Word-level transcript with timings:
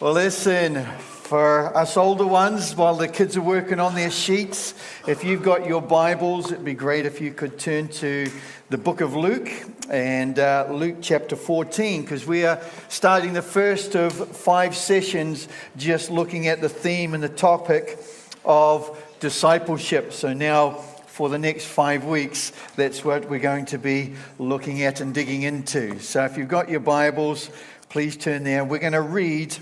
Well, 0.00 0.14
listen, 0.14 0.84
for 0.84 1.76
us 1.76 1.96
older 1.96 2.26
ones, 2.26 2.74
while 2.74 2.96
the 2.96 3.06
kids 3.06 3.36
are 3.36 3.42
working 3.42 3.78
on 3.78 3.94
their 3.94 4.10
sheets, 4.10 4.74
if 5.06 5.22
you've 5.22 5.44
got 5.44 5.66
your 5.66 5.82
Bibles, 5.82 6.50
it'd 6.50 6.64
be 6.64 6.74
great 6.74 7.06
if 7.06 7.20
you 7.20 7.32
could 7.32 7.58
turn 7.58 7.86
to 7.88 8.28
the 8.70 8.78
book 8.78 9.00
of 9.00 9.14
Luke 9.14 9.48
and 9.90 10.38
uh, 10.38 10.66
Luke 10.70 10.96
chapter 11.02 11.36
14, 11.36 12.02
because 12.02 12.26
we 12.26 12.44
are 12.44 12.60
starting 12.88 13.32
the 13.34 13.42
first 13.42 13.94
of 13.94 14.12
five 14.12 14.74
sessions 14.74 15.46
just 15.76 16.10
looking 16.10 16.48
at 16.48 16.60
the 16.60 16.70
theme 16.70 17.14
and 17.14 17.22
the 17.22 17.28
topic 17.28 17.98
of 18.44 18.98
discipleship. 19.20 20.12
So 20.12 20.32
now, 20.32 20.70
for 21.06 21.28
the 21.28 21.38
next 21.38 21.66
five 21.66 22.04
weeks, 22.04 22.50
that's 22.74 23.04
what 23.04 23.28
we're 23.28 23.38
going 23.38 23.66
to 23.66 23.78
be 23.78 24.14
looking 24.38 24.82
at 24.82 25.00
and 25.00 25.14
digging 25.14 25.42
into. 25.42 26.00
So 26.00 26.24
if 26.24 26.36
you've 26.36 26.48
got 26.48 26.70
your 26.70 26.80
Bibles, 26.80 27.50
please 27.88 28.16
turn 28.16 28.42
there. 28.42 28.64
We're 28.64 28.78
going 28.78 28.94
to 28.94 29.02
read 29.02 29.56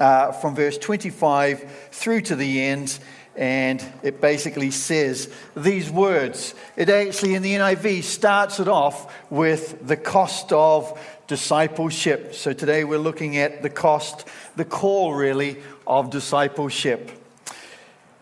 uh, 0.00 0.32
from 0.32 0.54
verse 0.54 0.78
25 0.78 1.88
through 1.90 2.22
to 2.22 2.36
the 2.36 2.62
end, 2.62 2.98
and 3.36 3.84
it 4.02 4.20
basically 4.20 4.70
says 4.70 5.32
these 5.56 5.90
words. 5.90 6.54
It 6.76 6.88
actually, 6.88 7.34
in 7.34 7.42
the 7.42 7.54
NIV, 7.54 8.02
starts 8.02 8.60
it 8.60 8.68
off 8.68 9.30
with 9.30 9.86
the 9.86 9.96
cost 9.96 10.52
of 10.52 10.98
discipleship. 11.28 12.34
So 12.34 12.52
today 12.52 12.84
we're 12.84 12.98
looking 12.98 13.36
at 13.36 13.62
the 13.62 13.70
cost, 13.70 14.26
the 14.56 14.64
call 14.64 15.14
really, 15.14 15.58
of 15.86 16.10
discipleship. 16.10 17.12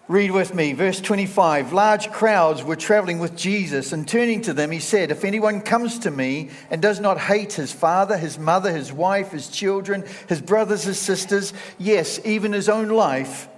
Read 0.08 0.30
with 0.30 0.54
me, 0.54 0.72
verse 0.72 1.00
25. 1.00 1.72
Large 1.72 2.12
crowds 2.12 2.62
were 2.62 2.76
traveling 2.76 3.18
with 3.18 3.36
Jesus, 3.36 3.92
and 3.92 4.06
turning 4.06 4.40
to 4.42 4.52
them, 4.52 4.70
he 4.70 4.78
said, 4.78 5.10
If 5.10 5.24
anyone 5.24 5.60
comes 5.60 5.98
to 6.00 6.12
me 6.12 6.50
and 6.70 6.80
does 6.80 7.00
not 7.00 7.18
hate 7.18 7.54
his 7.54 7.72
father, 7.72 8.16
his 8.16 8.38
mother, 8.38 8.70
his 8.70 8.92
wife, 8.92 9.32
his 9.32 9.48
children, 9.48 10.04
his 10.28 10.40
brothers, 10.40 10.84
his 10.84 11.00
sisters, 11.00 11.52
yes, 11.76 12.20
even 12.24 12.52
his 12.52 12.68
own 12.68 12.88
life, 12.88 13.48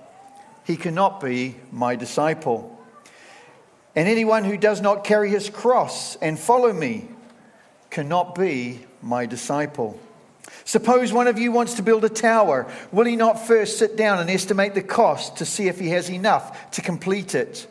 he 0.65 0.79
cannot 0.79 1.21
be 1.21 1.57
my 1.71 1.97
disciple. 1.97 2.79
And 3.95 4.09
anyone 4.09 4.45
who 4.45 4.57
does 4.57 4.81
not 4.81 5.05
carry 5.05 5.29
his 5.29 5.51
cross 5.51 6.17
and 6.17 6.39
follow 6.39 6.73
me 6.73 7.09
cannot 7.91 8.35
be 8.35 8.87
my 9.03 9.27
disciple. 9.27 10.01
Suppose 10.65 11.13
one 11.13 11.29
of 11.29 11.39
you 11.39 11.53
wants 11.53 11.75
to 11.75 11.83
build 11.83 12.05
a 12.05 12.09
tower. 12.09 12.71
Will 12.93 13.07
he 13.07 13.17
not 13.17 13.47
first 13.47 13.79
sit 13.79 13.97
down 13.97 14.19
and 14.19 14.29
estimate 14.29 14.75
the 14.75 14.83
cost 14.83 15.37
to 15.39 15.45
see 15.45 15.69
if 15.69 15.79
he 15.79 15.91
has 15.91 16.11
enough 16.11 16.71
to 16.73 16.83
complete 16.83 17.35
it? 17.35 17.67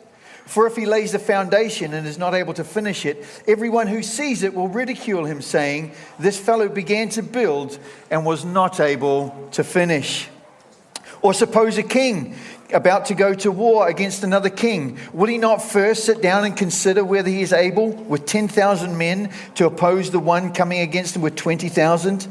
For 0.46 0.66
if 0.66 0.76
he 0.76 0.86
lays 0.86 1.12
the 1.12 1.18
foundation 1.18 1.92
and 1.92 2.06
is 2.06 2.16
not 2.16 2.32
able 2.32 2.54
to 2.54 2.64
finish 2.64 3.04
it, 3.04 3.22
everyone 3.46 3.86
who 3.86 4.02
sees 4.02 4.42
it 4.42 4.54
will 4.54 4.68
ridicule 4.68 5.26
him, 5.26 5.42
saying, 5.42 5.92
This 6.18 6.40
fellow 6.40 6.70
began 6.70 7.10
to 7.10 7.22
build 7.22 7.78
and 8.10 8.24
was 8.24 8.46
not 8.46 8.80
able 8.80 9.48
to 9.52 9.62
finish. 9.62 10.28
Or 11.20 11.34
suppose 11.34 11.76
a 11.76 11.82
king 11.82 12.34
about 12.72 13.06
to 13.06 13.14
go 13.14 13.34
to 13.34 13.50
war 13.50 13.88
against 13.88 14.24
another 14.24 14.50
king, 14.50 14.98
will 15.12 15.28
he 15.28 15.36
not 15.36 15.62
first 15.62 16.04
sit 16.04 16.22
down 16.22 16.44
and 16.44 16.56
consider 16.56 17.04
whether 17.04 17.28
he 17.28 17.42
is 17.42 17.52
able, 17.52 17.90
with 17.90 18.24
10,000 18.24 18.96
men, 18.96 19.30
to 19.56 19.66
oppose 19.66 20.10
the 20.10 20.18
one 20.18 20.54
coming 20.54 20.80
against 20.80 21.14
him 21.14 21.22
with 21.22 21.36
20,000? 21.36 22.26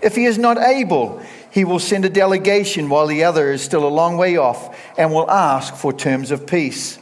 If 0.00 0.14
he 0.14 0.24
is 0.24 0.38
not 0.38 0.58
able, 0.58 1.20
he 1.50 1.64
will 1.64 1.78
send 1.78 2.04
a 2.04 2.10
delegation 2.10 2.88
while 2.88 3.06
the 3.06 3.24
other 3.24 3.50
is 3.50 3.62
still 3.62 3.86
a 3.86 3.88
long 3.88 4.16
way 4.16 4.36
off 4.36 4.78
and 4.96 5.12
will 5.12 5.30
ask 5.30 5.74
for 5.74 5.92
terms 5.92 6.30
of 6.30 6.46
peace. 6.46 6.98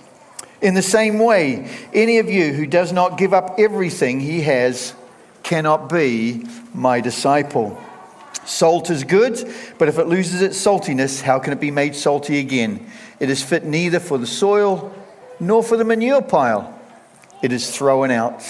In 0.62 0.75
the 0.75 0.83
same 0.83 1.19
way, 1.19 1.70
any 1.92 2.19
of 2.19 2.30
you 2.30 2.53
who 2.53 2.66
does 2.66 2.92
not 2.92 3.19
give 3.19 3.34
up 3.34 3.56
everything 3.58 4.20
he 4.20 4.41
has 4.42 4.94
cannot 5.42 5.88
be 5.88 6.44
my 6.72 7.00
disciple. 7.00 7.78
Salt 8.47 8.91
is 8.91 9.05
good, 9.05 9.53
but 9.78 9.88
if 9.88 9.98
it 9.98 10.06
loses 10.06 10.41
its 10.41 10.56
saltiness, 10.56 11.20
how 11.20 11.38
can 11.38 11.53
it 11.53 11.60
be 11.60 11.70
made 11.70 11.94
salty 11.94 12.38
again? 12.38 12.86
It 13.20 13.28
is 13.28 13.42
fit 13.42 13.64
neither 13.64 14.00
for 14.00 14.19
the 14.19 14.27
soil 14.27 14.94
nor 15.38 15.62
for 15.62 15.77
the 15.77 15.84
manure 15.84 16.22
pile. 16.22 16.72
It 17.42 17.53
is 17.53 17.70
thrown 17.70 18.10
out. 18.10 18.43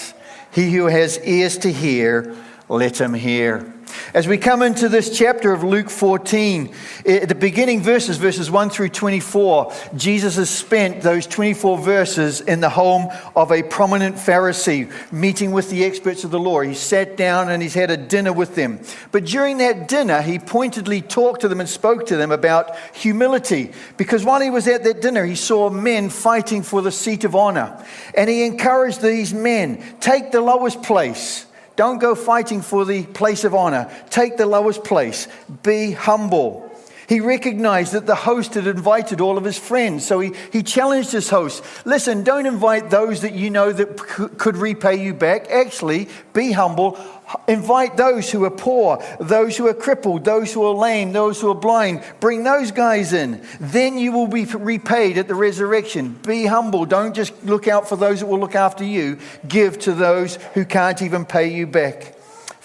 He 0.51 0.71
who 0.71 0.85
has 0.85 1.19
ears 1.23 1.57
to 1.59 1.71
hear, 1.71 2.35
let 2.69 3.01
him 3.01 3.13
hear. 3.13 3.73
As 4.13 4.27
we 4.27 4.37
come 4.37 4.61
into 4.61 4.89
this 4.89 5.17
chapter 5.17 5.51
of 5.51 5.63
Luke 5.63 5.89
14, 5.89 6.73
at 7.05 7.29
the 7.29 7.35
beginning 7.35 7.81
verses, 7.81 8.17
verses 8.17 8.49
1 8.49 8.69
through 8.69 8.89
24, 8.89 9.73
Jesus 9.95 10.35
has 10.35 10.49
spent 10.49 11.01
those 11.01 11.27
24 11.27 11.77
verses 11.77 12.41
in 12.41 12.59
the 12.59 12.69
home 12.69 13.09
of 13.35 13.51
a 13.51 13.63
prominent 13.63 14.15
Pharisee, 14.15 14.91
meeting 15.11 15.51
with 15.51 15.69
the 15.69 15.83
experts 15.83 16.23
of 16.23 16.31
the 16.31 16.39
law. 16.39 16.61
He 16.61 16.73
sat 16.73 17.17
down 17.17 17.49
and 17.49 17.61
he's 17.61 17.73
had 17.73 17.91
a 17.91 17.97
dinner 17.97 18.31
with 18.31 18.55
them. 18.55 18.79
But 19.11 19.25
during 19.25 19.57
that 19.57 19.87
dinner, 19.87 20.21
he 20.21 20.39
pointedly 20.39 21.01
talked 21.01 21.41
to 21.41 21.47
them 21.47 21.59
and 21.59 21.67
spoke 21.67 22.05
to 22.07 22.17
them 22.17 22.31
about 22.31 22.75
humility. 22.93 23.71
Because 23.97 24.23
while 24.23 24.41
he 24.41 24.49
was 24.49 24.67
at 24.67 24.83
that 24.83 25.01
dinner, 25.01 25.25
he 25.25 25.35
saw 25.35 25.69
men 25.69 26.09
fighting 26.09 26.63
for 26.63 26.81
the 26.81 26.91
seat 26.91 27.23
of 27.23 27.35
honor. 27.35 27.83
And 28.15 28.29
he 28.29 28.45
encouraged 28.45 29.01
these 29.01 29.33
men 29.33 29.83
take 29.99 30.31
the 30.31 30.41
lowest 30.41 30.83
place 30.83 31.46
don't 31.77 31.99
go 31.99 32.15
fighting 32.15 32.61
for 32.61 32.83
the 32.83 33.03
place 33.03 33.43
of 33.45 33.55
honor. 33.55 33.89
Take 34.09 34.35
the 34.35 34.47
lowest 34.47 34.83
place. 34.83 35.27
Be 35.63 35.91
humble. 35.91 36.66
He 37.07 37.21
recognized 37.21 37.93
that 37.93 38.05
the 38.05 38.15
host 38.15 38.55
had 38.55 38.67
invited 38.67 39.21
all 39.21 39.37
of 39.37 39.45
his 39.45 39.57
friends. 39.57 40.05
So 40.05 40.19
he, 40.19 40.33
he 40.51 40.61
challenged 40.61 41.11
his 41.11 41.29
host 41.29 41.63
listen, 41.85 42.23
don't 42.23 42.45
invite 42.45 42.89
those 42.89 43.21
that 43.21 43.33
you 43.33 43.49
know 43.49 43.71
that 43.71 43.97
could 43.97 44.57
repay 44.57 45.01
you 45.01 45.13
back. 45.13 45.49
Actually, 45.49 46.09
be 46.33 46.51
humble. 46.51 46.99
Invite 47.47 47.97
those 47.97 48.29
who 48.29 48.43
are 48.45 48.51
poor, 48.51 49.03
those 49.19 49.57
who 49.57 49.67
are 49.67 49.73
crippled, 49.73 50.25
those 50.25 50.53
who 50.53 50.63
are 50.63 50.73
lame, 50.73 51.11
those 51.13 51.39
who 51.39 51.49
are 51.49 51.55
blind. 51.55 52.03
Bring 52.19 52.43
those 52.43 52.71
guys 52.71 53.13
in. 53.13 53.45
Then 53.59 53.97
you 53.97 54.11
will 54.11 54.27
be 54.27 54.45
repaid 54.45 55.17
at 55.17 55.27
the 55.27 55.35
resurrection. 55.35 56.13
Be 56.25 56.45
humble. 56.45 56.85
Don't 56.85 57.13
just 57.13 57.33
look 57.43 57.67
out 57.67 57.87
for 57.87 57.95
those 57.95 58.19
that 58.19 58.27
will 58.27 58.39
look 58.39 58.55
after 58.55 58.83
you. 58.83 59.19
Give 59.47 59.77
to 59.79 59.93
those 59.93 60.35
who 60.53 60.65
can't 60.65 61.01
even 61.01 61.25
pay 61.25 61.53
you 61.53 61.67
back. 61.67 62.16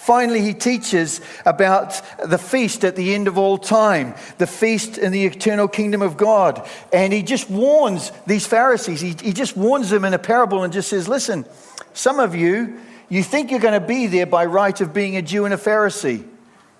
Finally, 0.03 0.41
he 0.41 0.53
teaches 0.53 1.21
about 1.45 2.01
the 2.27 2.37
feast 2.37 2.83
at 2.83 2.97
the 2.97 3.15
end 3.15 3.29
of 3.29 3.37
all 3.37 3.57
time, 3.57 4.13
the 4.37 4.45
feast 4.45 4.97
in 4.97 5.13
the 5.13 5.25
eternal 5.25 5.65
kingdom 5.65 6.01
of 6.01 6.17
God. 6.17 6.67
And 6.91 7.13
he 7.13 7.23
just 7.23 7.49
warns 7.49 8.11
these 8.27 8.45
Pharisees, 8.45 8.99
he, 8.99 9.15
he 9.23 9.31
just 9.31 9.55
warns 9.55 9.89
them 9.89 10.03
in 10.03 10.13
a 10.13 10.19
parable 10.19 10.63
and 10.63 10.73
just 10.73 10.89
says, 10.89 11.07
Listen, 11.07 11.45
some 11.93 12.19
of 12.19 12.35
you, 12.35 12.81
you 13.07 13.23
think 13.23 13.49
you're 13.49 13.61
going 13.61 13.79
to 13.79 13.87
be 13.87 14.07
there 14.07 14.25
by 14.25 14.43
right 14.43 14.81
of 14.81 14.93
being 14.93 15.15
a 15.15 15.21
Jew 15.21 15.45
and 15.45 15.53
a 15.53 15.57
Pharisee, 15.57 16.27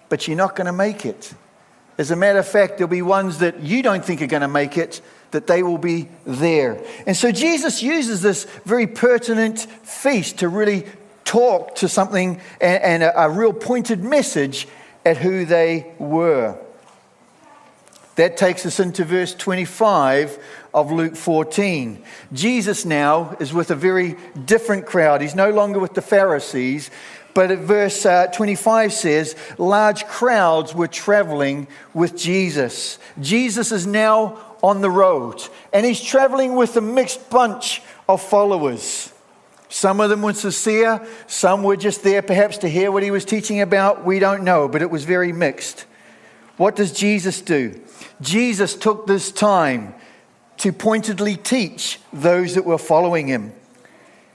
but 0.09 0.27
you're 0.27 0.35
not 0.35 0.57
going 0.57 0.67
to 0.67 0.73
make 0.73 1.05
it. 1.05 1.33
As 1.97 2.11
a 2.11 2.17
matter 2.17 2.39
of 2.39 2.47
fact, 2.47 2.77
there'll 2.77 2.89
be 2.89 3.01
ones 3.01 3.37
that 3.37 3.61
you 3.61 3.81
don't 3.83 4.03
think 4.03 4.21
are 4.21 4.27
going 4.27 4.41
to 4.41 4.49
make 4.49 4.77
it, 4.77 4.99
that 5.31 5.47
they 5.47 5.63
will 5.63 5.77
be 5.77 6.09
there. 6.25 6.83
And 7.07 7.15
so 7.15 7.31
Jesus 7.31 7.81
uses 7.81 8.21
this 8.21 8.43
very 8.65 8.85
pertinent 8.85 9.61
feast 9.61 10.39
to 10.39 10.49
really 10.49 10.87
talk 11.25 11.75
to 11.75 11.87
something 11.87 12.39
and, 12.59 12.83
and 12.83 13.03
a, 13.03 13.23
a 13.23 13.29
real 13.29 13.53
pointed 13.53 14.03
message 14.03 14.67
at 15.05 15.17
who 15.17 15.45
they 15.45 15.91
were. 15.99 16.57
That 18.15 18.37
takes 18.37 18.65
us 18.65 18.79
into 18.79 19.03
verse 19.05 19.33
25 19.33 20.37
of 20.73 20.91
Luke 20.91 21.15
14. 21.15 22.03
Jesus 22.31 22.85
now 22.85 23.35
is 23.39 23.53
with 23.53 23.71
a 23.71 23.75
very 23.75 24.15
different 24.45 24.85
crowd. 24.85 25.21
He's 25.21 25.35
no 25.35 25.49
longer 25.49 25.79
with 25.79 25.93
the 25.93 26.01
Pharisees, 26.01 26.91
but 27.33 27.51
at 27.51 27.59
verse 27.59 28.05
uh, 28.05 28.27
25 28.27 28.93
says, 28.93 29.35
large 29.57 30.05
crowds 30.05 30.75
were 30.75 30.87
traveling 30.87 31.67
with 31.93 32.15
Jesus. 32.15 32.99
Jesus 33.19 33.71
is 33.71 33.87
now 33.87 34.39
on 34.61 34.81
the 34.81 34.89
road, 34.89 35.41
and 35.73 35.85
he's 35.85 36.01
traveling 36.01 36.55
with 36.55 36.77
a 36.77 36.81
mixed 36.81 37.29
bunch 37.29 37.81
of 38.07 38.21
followers. 38.21 39.12
Some 39.73 39.99
of 39.99 40.11
them 40.11 40.21
were 40.21 40.33
sincere, 40.33 41.03
some 41.25 41.63
were 41.63 41.75
just 41.75 42.03
there 42.03 42.21
perhaps 42.21 42.59
to 42.59 42.69
hear 42.69 42.91
what 42.91 43.01
he 43.01 43.09
was 43.09 43.25
teaching 43.25 43.59
about. 43.59 44.05
We 44.05 44.19
don't 44.19 44.43
know, 44.43 44.67
but 44.67 44.83
it 44.83 44.91
was 44.91 45.03
very 45.03 45.31
mixed. 45.33 45.87
What 46.57 46.75
does 46.75 46.91
Jesus 46.91 47.41
do? 47.41 47.81
Jesus 48.21 48.75
took 48.75 49.07
this 49.07 49.31
time 49.31 49.95
to 50.57 50.71
pointedly 50.71 51.37
teach 51.37 51.99
those 52.13 52.53
that 52.53 52.65
were 52.65 52.77
following 52.77 53.25
him. 53.25 53.51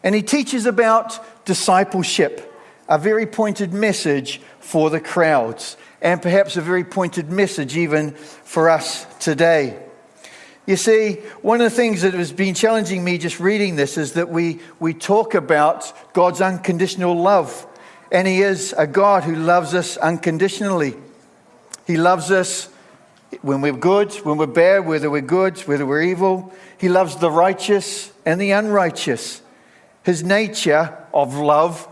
And 0.02 0.12
he 0.12 0.22
teaches 0.22 0.66
about 0.66 1.46
discipleship, 1.46 2.52
a 2.88 2.98
very 2.98 3.24
pointed 3.24 3.72
message 3.72 4.40
for 4.58 4.90
the 4.90 5.00
crowds, 5.00 5.76
and 6.02 6.20
perhaps 6.20 6.56
a 6.56 6.62
very 6.62 6.82
pointed 6.82 7.30
message 7.30 7.76
even 7.76 8.10
for 8.10 8.68
us 8.68 9.06
today. 9.20 9.78
You 10.68 10.76
see, 10.76 11.14
one 11.40 11.62
of 11.62 11.64
the 11.64 11.74
things 11.74 12.02
that 12.02 12.12
has 12.12 12.30
been 12.30 12.52
challenging 12.52 13.02
me 13.02 13.16
just 13.16 13.40
reading 13.40 13.76
this 13.76 13.96
is 13.96 14.12
that 14.12 14.28
we, 14.28 14.60
we 14.78 14.92
talk 14.92 15.32
about 15.34 15.90
God's 16.12 16.42
unconditional 16.42 17.16
love. 17.16 17.66
And 18.12 18.28
He 18.28 18.42
is 18.42 18.74
a 18.76 18.86
God 18.86 19.24
who 19.24 19.34
loves 19.34 19.72
us 19.72 19.96
unconditionally. 19.96 20.94
He 21.86 21.96
loves 21.96 22.30
us 22.30 22.68
when 23.40 23.62
we're 23.62 23.72
good, 23.72 24.12
when 24.26 24.36
we're 24.36 24.46
bad, 24.46 24.80
whether 24.80 25.08
we're 25.08 25.22
good, 25.22 25.58
whether 25.60 25.86
we're 25.86 26.02
evil. 26.02 26.52
He 26.76 26.90
loves 26.90 27.16
the 27.16 27.30
righteous 27.30 28.12
and 28.26 28.38
the 28.38 28.50
unrighteous. 28.50 29.40
His 30.02 30.22
nature 30.22 30.98
of 31.14 31.34
love 31.34 31.88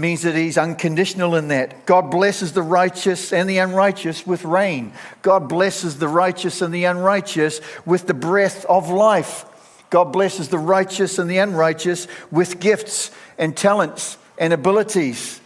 means 0.00 0.22
that 0.22 0.34
he's 0.34 0.58
unconditional 0.58 1.36
in 1.36 1.48
that. 1.48 1.86
God 1.86 2.10
blesses 2.10 2.52
the 2.52 2.62
righteous 2.62 3.32
and 3.32 3.48
the 3.48 3.58
unrighteous 3.58 4.26
with 4.26 4.44
rain. 4.44 4.92
God 5.22 5.48
blesses 5.48 5.98
the 5.98 6.08
righteous 6.08 6.62
and 6.62 6.72
the 6.72 6.84
unrighteous 6.84 7.60
with 7.84 8.06
the 8.06 8.14
breath 8.14 8.64
of 8.64 8.88
life. 8.88 9.44
God 9.90 10.12
blesses 10.12 10.48
the 10.48 10.58
righteous 10.58 11.18
and 11.18 11.28
the 11.28 11.38
unrighteous 11.38 12.06
with 12.30 12.60
gifts 12.60 13.10
and 13.38 13.56
talents 13.56 14.16
and 14.38 14.52
abilities. 14.52 15.40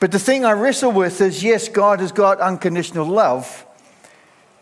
But 0.00 0.10
the 0.10 0.18
thing 0.18 0.44
I 0.44 0.52
wrestle 0.52 0.92
with 0.92 1.20
is 1.20 1.42
yes, 1.44 1.68
God 1.68 2.00
has 2.00 2.12
got 2.12 2.40
unconditional 2.40 3.06
love. 3.06 3.64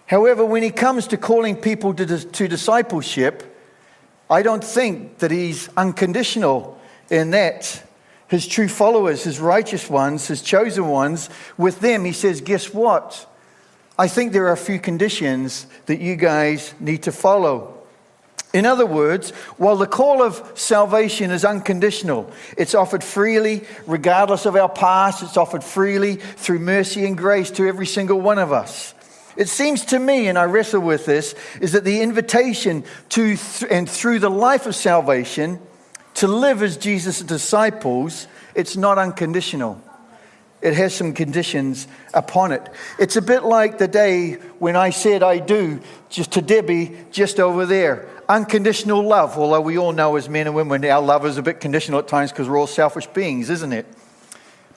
However, 0.05 0.45
when 0.45 0.63
he 0.63 0.71
comes 0.71 1.07
to 1.09 1.17
calling 1.17 1.57
people 1.57 1.95
to, 1.95 2.19
to 2.19 2.49
discipleship, 2.49 3.57
I 4.29 4.43
don't 4.43 4.63
think 4.63 5.19
that 5.19 5.31
he's 5.31 5.69
unconditional 5.77 6.79
in 7.11 7.31
that. 7.31 7.83
His 8.31 8.47
true 8.47 8.69
followers, 8.69 9.25
his 9.25 9.41
righteous 9.41 9.91
ones, 9.91 10.29
his 10.29 10.41
chosen 10.41 10.87
ones, 10.87 11.29
with 11.59 11.81
them, 11.81 12.05
he 12.05 12.13
says, 12.13 12.41
Guess 12.41 12.73
what? 12.73 13.27
I 13.99 14.07
think 14.07 14.33
there 14.33 14.47
are 14.47 14.53
a 14.53 14.57
few 14.57 14.79
conditions 14.79 15.67
that 15.87 16.01
you 16.01 16.15
guys 16.15 16.73
need 16.79 17.03
to 17.03 17.13
follow. 17.13 17.77
In 18.53 18.67
other 18.67 18.87
words, 18.87 19.31
while 19.59 19.77
the 19.77 19.89
call 19.89 20.23
of 20.23 20.53
salvation 20.55 21.33
is 21.33 21.45
unconditional, 21.45 22.31
it's 22.57 22.75
offered 22.75 23.03
freely, 23.03 23.65
regardless 23.89 24.47
of 24.47 24.55
our 24.55 24.69
past, 24.69 25.25
it's 25.25 25.37
offered 25.37 25.65
freely 25.65 26.15
through 26.15 26.61
mercy 26.61 27.07
and 27.07 27.19
grace 27.19 27.51
to 27.53 27.67
every 27.67 27.87
single 27.87 28.21
one 28.21 28.39
of 28.39 28.53
us. 28.53 28.95
It 29.37 29.49
seems 29.49 29.85
to 29.87 29.99
me, 29.99 30.29
and 30.29 30.39
I 30.39 30.45
wrestle 30.45 30.83
with 30.83 31.05
this, 31.05 31.35
is 31.61 31.73
that 31.73 31.83
the 31.83 32.01
invitation 32.01 32.85
to 33.11 33.37
and 33.69 33.91
through 33.91 34.21
the 34.21 34.31
life 34.31 34.67
of 34.67 34.77
salvation 34.77 35.61
to 36.21 36.29
live 36.29 36.63
as 36.63 36.77
Jesus' 36.77 37.21
disciples, 37.21 38.27
it's 38.55 38.77
not 38.77 38.99
unconditional. 38.99 39.83
It 40.61 40.75
has 40.75 40.95
some 40.95 41.15
conditions 41.15 41.89
upon 42.13 42.53
it. 42.53 42.69
It's 42.99 43.17
a 43.17 43.23
bit 43.23 43.43
like 43.43 43.79
the 43.79 43.89
day 43.89 44.35
when 44.59 44.77
I 44.77 44.91
said 44.91 45.23
I 45.23 45.39
do 45.39 45.81
just 46.11 46.33
to 46.33 46.43
Debbie 46.43 46.95
just 47.11 47.41
over 47.41 47.65
there 47.65 48.07
unconditional 48.29 49.03
love, 49.03 49.37
although 49.37 49.61
we 49.61 49.77
all 49.77 49.93
know 49.93 50.15
as 50.17 50.29
men 50.29 50.47
and 50.47 50.55
women 50.55 50.85
our 50.85 51.03
love 51.03 51.27
is 51.27 51.37
a 51.37 51.43
bit 51.43 51.59
conditional 51.59 51.99
at 51.99 52.07
times 52.07 52.31
because 52.31 52.49
we're 52.49 52.59
all 52.59 52.67
selfish 52.67 53.07
beings, 53.09 53.51
isn't 53.51 53.73
it? 53.73 53.87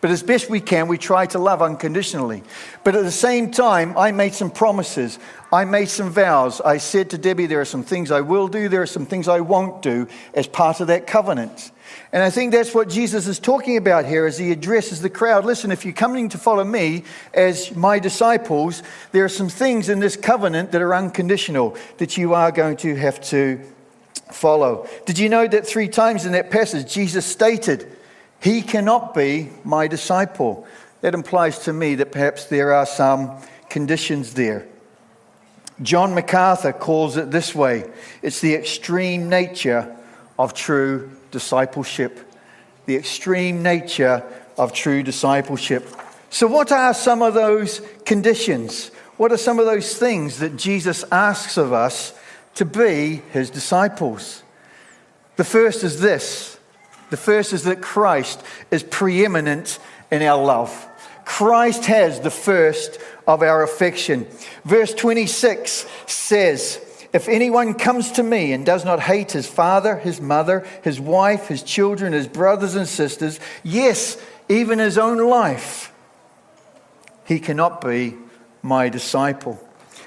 But 0.03 0.11
as 0.11 0.21
best 0.21 0.49
we 0.49 0.59
can, 0.59 0.89
we 0.89 0.97
try 0.97 1.27
to 1.27 1.39
love 1.39 1.61
unconditionally. 1.61 2.43
But 2.83 2.93
at 2.93 3.05
the 3.05 3.09
same 3.09 3.51
time, 3.51 3.97
I 3.97 4.11
made 4.11 4.33
some 4.33 4.51
promises. 4.51 5.17
I 5.49 5.63
made 5.63 5.87
some 5.87 6.09
vows. 6.09 6.59
I 6.59 6.75
said 6.75 7.11
to 7.11 7.17
Debbie, 7.17 7.45
there 7.45 7.61
are 7.61 7.65
some 7.65 7.83
things 7.83 8.11
I 8.11 8.19
will 8.19 8.49
do, 8.49 8.67
there 8.67 8.81
are 8.81 8.85
some 8.85 9.05
things 9.05 9.29
I 9.29 9.39
won't 9.39 9.81
do 9.81 10.09
as 10.33 10.45
part 10.45 10.81
of 10.81 10.87
that 10.87 11.07
covenant. 11.07 11.71
And 12.11 12.21
I 12.21 12.29
think 12.29 12.51
that's 12.51 12.75
what 12.75 12.89
Jesus 12.89 13.27
is 13.27 13.39
talking 13.39 13.77
about 13.77 14.03
here 14.03 14.25
as 14.25 14.37
he 14.37 14.51
addresses 14.51 14.99
the 14.99 15.09
crowd. 15.09 15.45
Listen, 15.45 15.71
if 15.71 15.85
you're 15.85 15.93
coming 15.93 16.27
to 16.27 16.37
follow 16.37 16.65
me 16.65 17.05
as 17.33 17.73
my 17.73 17.97
disciples, 17.97 18.83
there 19.13 19.23
are 19.23 19.29
some 19.29 19.47
things 19.47 19.87
in 19.87 20.01
this 20.01 20.17
covenant 20.17 20.73
that 20.73 20.81
are 20.81 20.93
unconditional 20.93 21.77
that 21.99 22.17
you 22.17 22.33
are 22.33 22.51
going 22.51 22.75
to 22.75 22.93
have 22.95 23.21
to 23.29 23.61
follow. 24.33 24.85
Did 25.05 25.17
you 25.17 25.29
know 25.29 25.47
that 25.47 25.65
three 25.65 25.87
times 25.87 26.25
in 26.25 26.33
that 26.33 26.51
passage, 26.51 26.93
Jesus 26.93 27.25
stated, 27.25 27.89
He 28.43 28.61
cannot 28.61 29.13
be 29.13 29.51
my 29.63 29.87
disciple? 29.87 30.67
That 30.99 31.13
implies 31.13 31.59
to 31.59 31.71
me 31.71 31.95
that 31.95 32.11
perhaps 32.11 32.43
there 32.43 32.73
are 32.73 32.85
some 32.85 33.37
conditions 33.69 34.33
there. 34.33 34.67
John 35.81 36.13
MacArthur 36.13 36.73
calls 36.73 37.15
it 37.15 37.31
this 37.31 37.55
way 37.55 37.89
it's 38.21 38.41
the 38.41 38.53
extreme 38.53 39.29
nature 39.29 39.95
of 40.37 40.53
true 40.53 41.09
discipleship, 41.31 42.19
the 42.85 42.97
extreme 42.97 43.63
nature 43.63 44.21
of 44.57 44.73
true 44.73 45.03
discipleship. 45.03 45.87
So, 46.29 46.45
what 46.45 46.69
are 46.73 46.93
some 46.93 47.21
of 47.21 47.33
those 47.33 47.81
conditions? 48.03 48.89
What 49.15 49.31
are 49.31 49.37
some 49.37 49.57
of 49.57 49.65
those 49.65 49.97
things 49.97 50.39
that 50.39 50.57
Jesus 50.57 51.05
asks 51.13 51.55
of 51.55 51.71
us 51.71 52.13
to 52.55 52.65
be 52.65 53.21
his 53.31 53.49
disciples? 53.49 54.43
The 55.37 55.45
first 55.45 55.85
is 55.85 56.01
this 56.01 56.53
the 57.09 57.17
first 57.17 57.53
is 57.53 57.63
that 57.63 57.81
Christ 57.81 58.41
is 58.71 58.83
preeminent 58.83 59.79
in 60.11 60.21
our 60.21 60.43
love. 60.43 60.89
Christ 61.25 61.85
has 61.85 62.19
the 62.19 62.31
first 62.31 62.99
of 63.27 63.41
our 63.41 63.63
affection. 63.63 64.27
Verse 64.65 64.93
26 64.93 65.85
says, 66.07 66.79
if 67.13 67.29
anyone 67.29 67.75
comes 67.75 68.11
to 68.13 68.23
me 68.23 68.53
and 68.53 68.65
does 68.65 68.83
not 68.83 68.99
hate 68.99 69.31
his 69.31 69.47
father, 69.47 69.97
his 69.97 70.19
mother, 70.19 70.65
his 70.83 70.99
wife, 70.99 71.47
his 71.47 71.61
children, 71.61 72.11
his 72.11 72.27
brothers 72.27 72.75
and 72.75 72.87
sisters, 72.87 73.39
yes, 73.63 74.21
even 74.49 74.79
his 74.79 74.97
own 74.97 75.19
life, 75.29 75.93
he 77.25 77.39
cannot 77.39 77.81
be 77.81 78.15
my 78.63 78.89
disciple. 78.89 79.59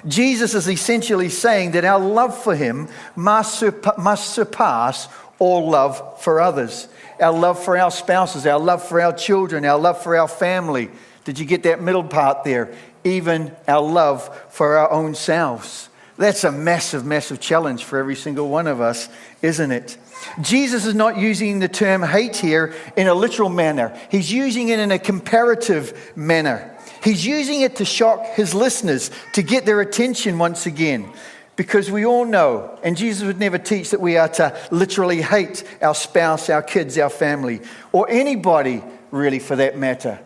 Jesus 0.05 0.53
is 0.53 0.67
essentially 0.67 1.29
saying 1.29 1.71
that 1.71 1.85
our 1.85 1.99
love 1.99 2.37
for 2.37 2.55
him 2.55 2.89
must, 3.15 3.63
must 3.97 4.29
surpass 4.31 5.07
all 5.39 5.69
love 5.69 6.21
for 6.21 6.39
others. 6.39 6.87
Our 7.19 7.33
love 7.33 7.63
for 7.63 7.77
our 7.77 7.91
spouses, 7.91 8.45
our 8.45 8.59
love 8.59 8.87
for 8.87 9.01
our 9.01 9.13
children, 9.13 9.65
our 9.65 9.79
love 9.79 10.01
for 10.01 10.15
our 10.17 10.27
family. 10.27 10.89
Did 11.25 11.39
you 11.39 11.45
get 11.45 11.63
that 11.63 11.81
middle 11.81 12.03
part 12.03 12.43
there? 12.43 12.73
Even 13.03 13.55
our 13.67 13.81
love 13.81 14.29
for 14.49 14.77
our 14.77 14.91
own 14.91 15.15
selves. 15.15 15.89
That's 16.17 16.43
a 16.43 16.51
massive, 16.51 17.05
massive 17.05 17.39
challenge 17.39 17.83
for 17.83 17.99
every 17.99 18.15
single 18.15 18.49
one 18.49 18.67
of 18.67 18.81
us, 18.81 19.07
isn't 19.41 19.71
it? 19.71 19.97
Jesus 20.41 20.85
is 20.85 20.95
not 20.95 21.17
using 21.17 21.59
the 21.59 21.67
term 21.67 22.01
hate 22.01 22.35
here 22.35 22.73
in 22.95 23.07
a 23.07 23.13
literal 23.13 23.49
manner, 23.49 23.97
he's 24.09 24.31
using 24.31 24.69
it 24.69 24.79
in 24.79 24.91
a 24.91 24.99
comparative 24.99 26.13
manner. 26.15 26.73
He's 27.03 27.25
using 27.25 27.61
it 27.61 27.75
to 27.77 27.85
shock 27.85 28.25
his 28.33 28.53
listeners, 28.53 29.11
to 29.33 29.43
get 29.43 29.65
their 29.65 29.81
attention 29.81 30.39
once 30.39 30.65
again. 30.65 31.13
Because 31.57 31.91
we 31.91 32.05
all 32.05 32.23
know, 32.23 32.79
and 32.83 32.95
Jesus 32.95 33.25
would 33.25 33.39
never 33.39 33.57
teach 33.57 33.89
that 33.89 33.99
we 33.99 34.15
are 34.15 34.29
to 34.29 34.55
literally 34.71 35.21
hate 35.21 35.63
our 35.81 35.95
spouse, 35.95 36.49
our 36.49 36.61
kids, 36.61 36.97
our 36.97 37.09
family, 37.09 37.59
or 37.91 38.07
anybody 38.09 38.83
really 39.11 39.39
for 39.39 39.55
that 39.55 39.77
matter. 39.77 40.19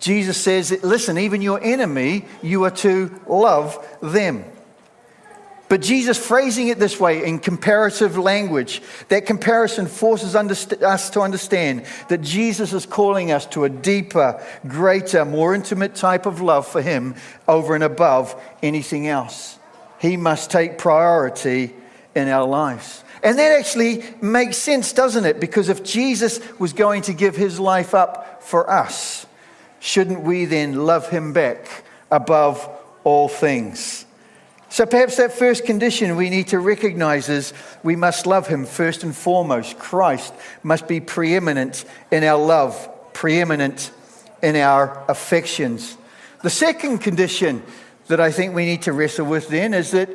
Jesus 0.00 0.40
says, 0.40 0.70
that, 0.70 0.82
listen, 0.82 1.18
even 1.18 1.42
your 1.42 1.62
enemy, 1.62 2.24
you 2.42 2.64
are 2.64 2.70
to 2.70 3.20
love 3.28 3.86
them. 4.00 4.44
But 5.68 5.82
Jesus 5.82 6.16
phrasing 6.16 6.68
it 6.68 6.78
this 6.78 6.98
way 6.98 7.24
in 7.24 7.38
comparative 7.38 8.16
language, 8.16 8.80
that 9.08 9.26
comparison 9.26 9.86
forces 9.86 10.34
us 10.36 11.10
to 11.10 11.20
understand 11.20 11.84
that 12.08 12.22
Jesus 12.22 12.72
is 12.72 12.86
calling 12.86 13.30
us 13.30 13.44
to 13.46 13.64
a 13.64 13.68
deeper, 13.68 14.42
greater, 14.66 15.24
more 15.24 15.54
intimate 15.54 15.96
type 15.96 16.24
of 16.24 16.40
love 16.40 16.66
for 16.66 16.80
Him 16.80 17.14
over 17.46 17.74
and 17.74 17.84
above 17.84 18.40
anything 18.62 19.06
else. 19.06 19.58
He 20.06 20.16
must 20.16 20.50
take 20.50 20.78
priority 20.78 21.74
in 22.14 22.28
our 22.28 22.46
lives. 22.46 23.02
And 23.22 23.38
that 23.38 23.58
actually 23.58 24.04
makes 24.22 24.56
sense, 24.56 24.92
doesn't 24.92 25.24
it? 25.24 25.40
Because 25.40 25.68
if 25.68 25.82
Jesus 25.82 26.40
was 26.58 26.72
going 26.72 27.02
to 27.02 27.12
give 27.12 27.34
His 27.34 27.58
life 27.58 27.94
up 27.94 28.42
for 28.42 28.70
us, 28.70 29.26
shouldn't 29.80 30.20
we 30.20 30.44
then 30.44 30.86
love 30.86 31.08
Him 31.08 31.32
back 31.32 31.84
above 32.10 32.68
all 33.04 33.28
things? 33.28 34.06
So 34.68 34.84
perhaps 34.84 35.16
that 35.16 35.32
first 35.32 35.64
condition 35.64 36.16
we 36.16 36.28
need 36.28 36.48
to 36.48 36.58
recognize 36.58 37.28
is 37.28 37.52
we 37.82 37.96
must 37.96 38.26
love 38.26 38.46
him 38.46 38.66
first 38.66 39.04
and 39.04 39.16
foremost. 39.16 39.78
Christ 39.78 40.34
must 40.62 40.86
be 40.86 41.00
preeminent 41.00 41.84
in 42.10 42.24
our 42.24 42.38
love, 42.38 42.90
preeminent 43.14 43.90
in 44.42 44.54
our 44.56 45.02
affections. 45.08 45.96
The 46.42 46.50
second 46.50 46.98
condition 46.98 47.62
that 48.08 48.20
I 48.20 48.30
think 48.30 48.54
we 48.54 48.64
need 48.64 48.82
to 48.82 48.92
wrestle 48.92 49.26
with 49.26 49.48
then 49.48 49.74
is 49.74 49.90
that 49.90 50.08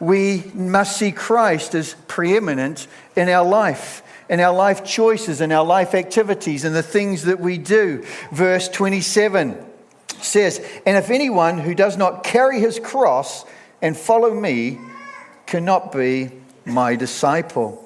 we 0.00 0.44
must 0.54 0.96
see 0.96 1.12
Christ 1.12 1.74
as 1.74 1.94
preeminent 2.08 2.86
in 3.16 3.28
our 3.28 3.44
life, 3.44 4.02
in 4.28 4.40
our 4.40 4.54
life 4.54 4.84
choices, 4.84 5.40
in 5.40 5.52
our 5.52 5.64
life 5.64 5.94
activities, 5.94 6.64
and 6.64 6.74
the 6.74 6.82
things 6.82 7.24
that 7.24 7.40
we 7.40 7.58
do. 7.58 8.04
Verse 8.32 8.68
27 8.68 9.64
says, 10.20 10.58
And 10.86 10.96
if 10.96 11.10
anyone 11.10 11.58
who 11.58 11.74
does 11.74 11.96
not 11.96 12.24
carry 12.24 12.60
his 12.60 12.80
cross 12.80 13.44
and 13.80 13.96
follow 13.96 14.32
me 14.32 14.78
cannot 15.46 15.92
be 15.92 16.30
my 16.64 16.96
disciple. 16.96 17.83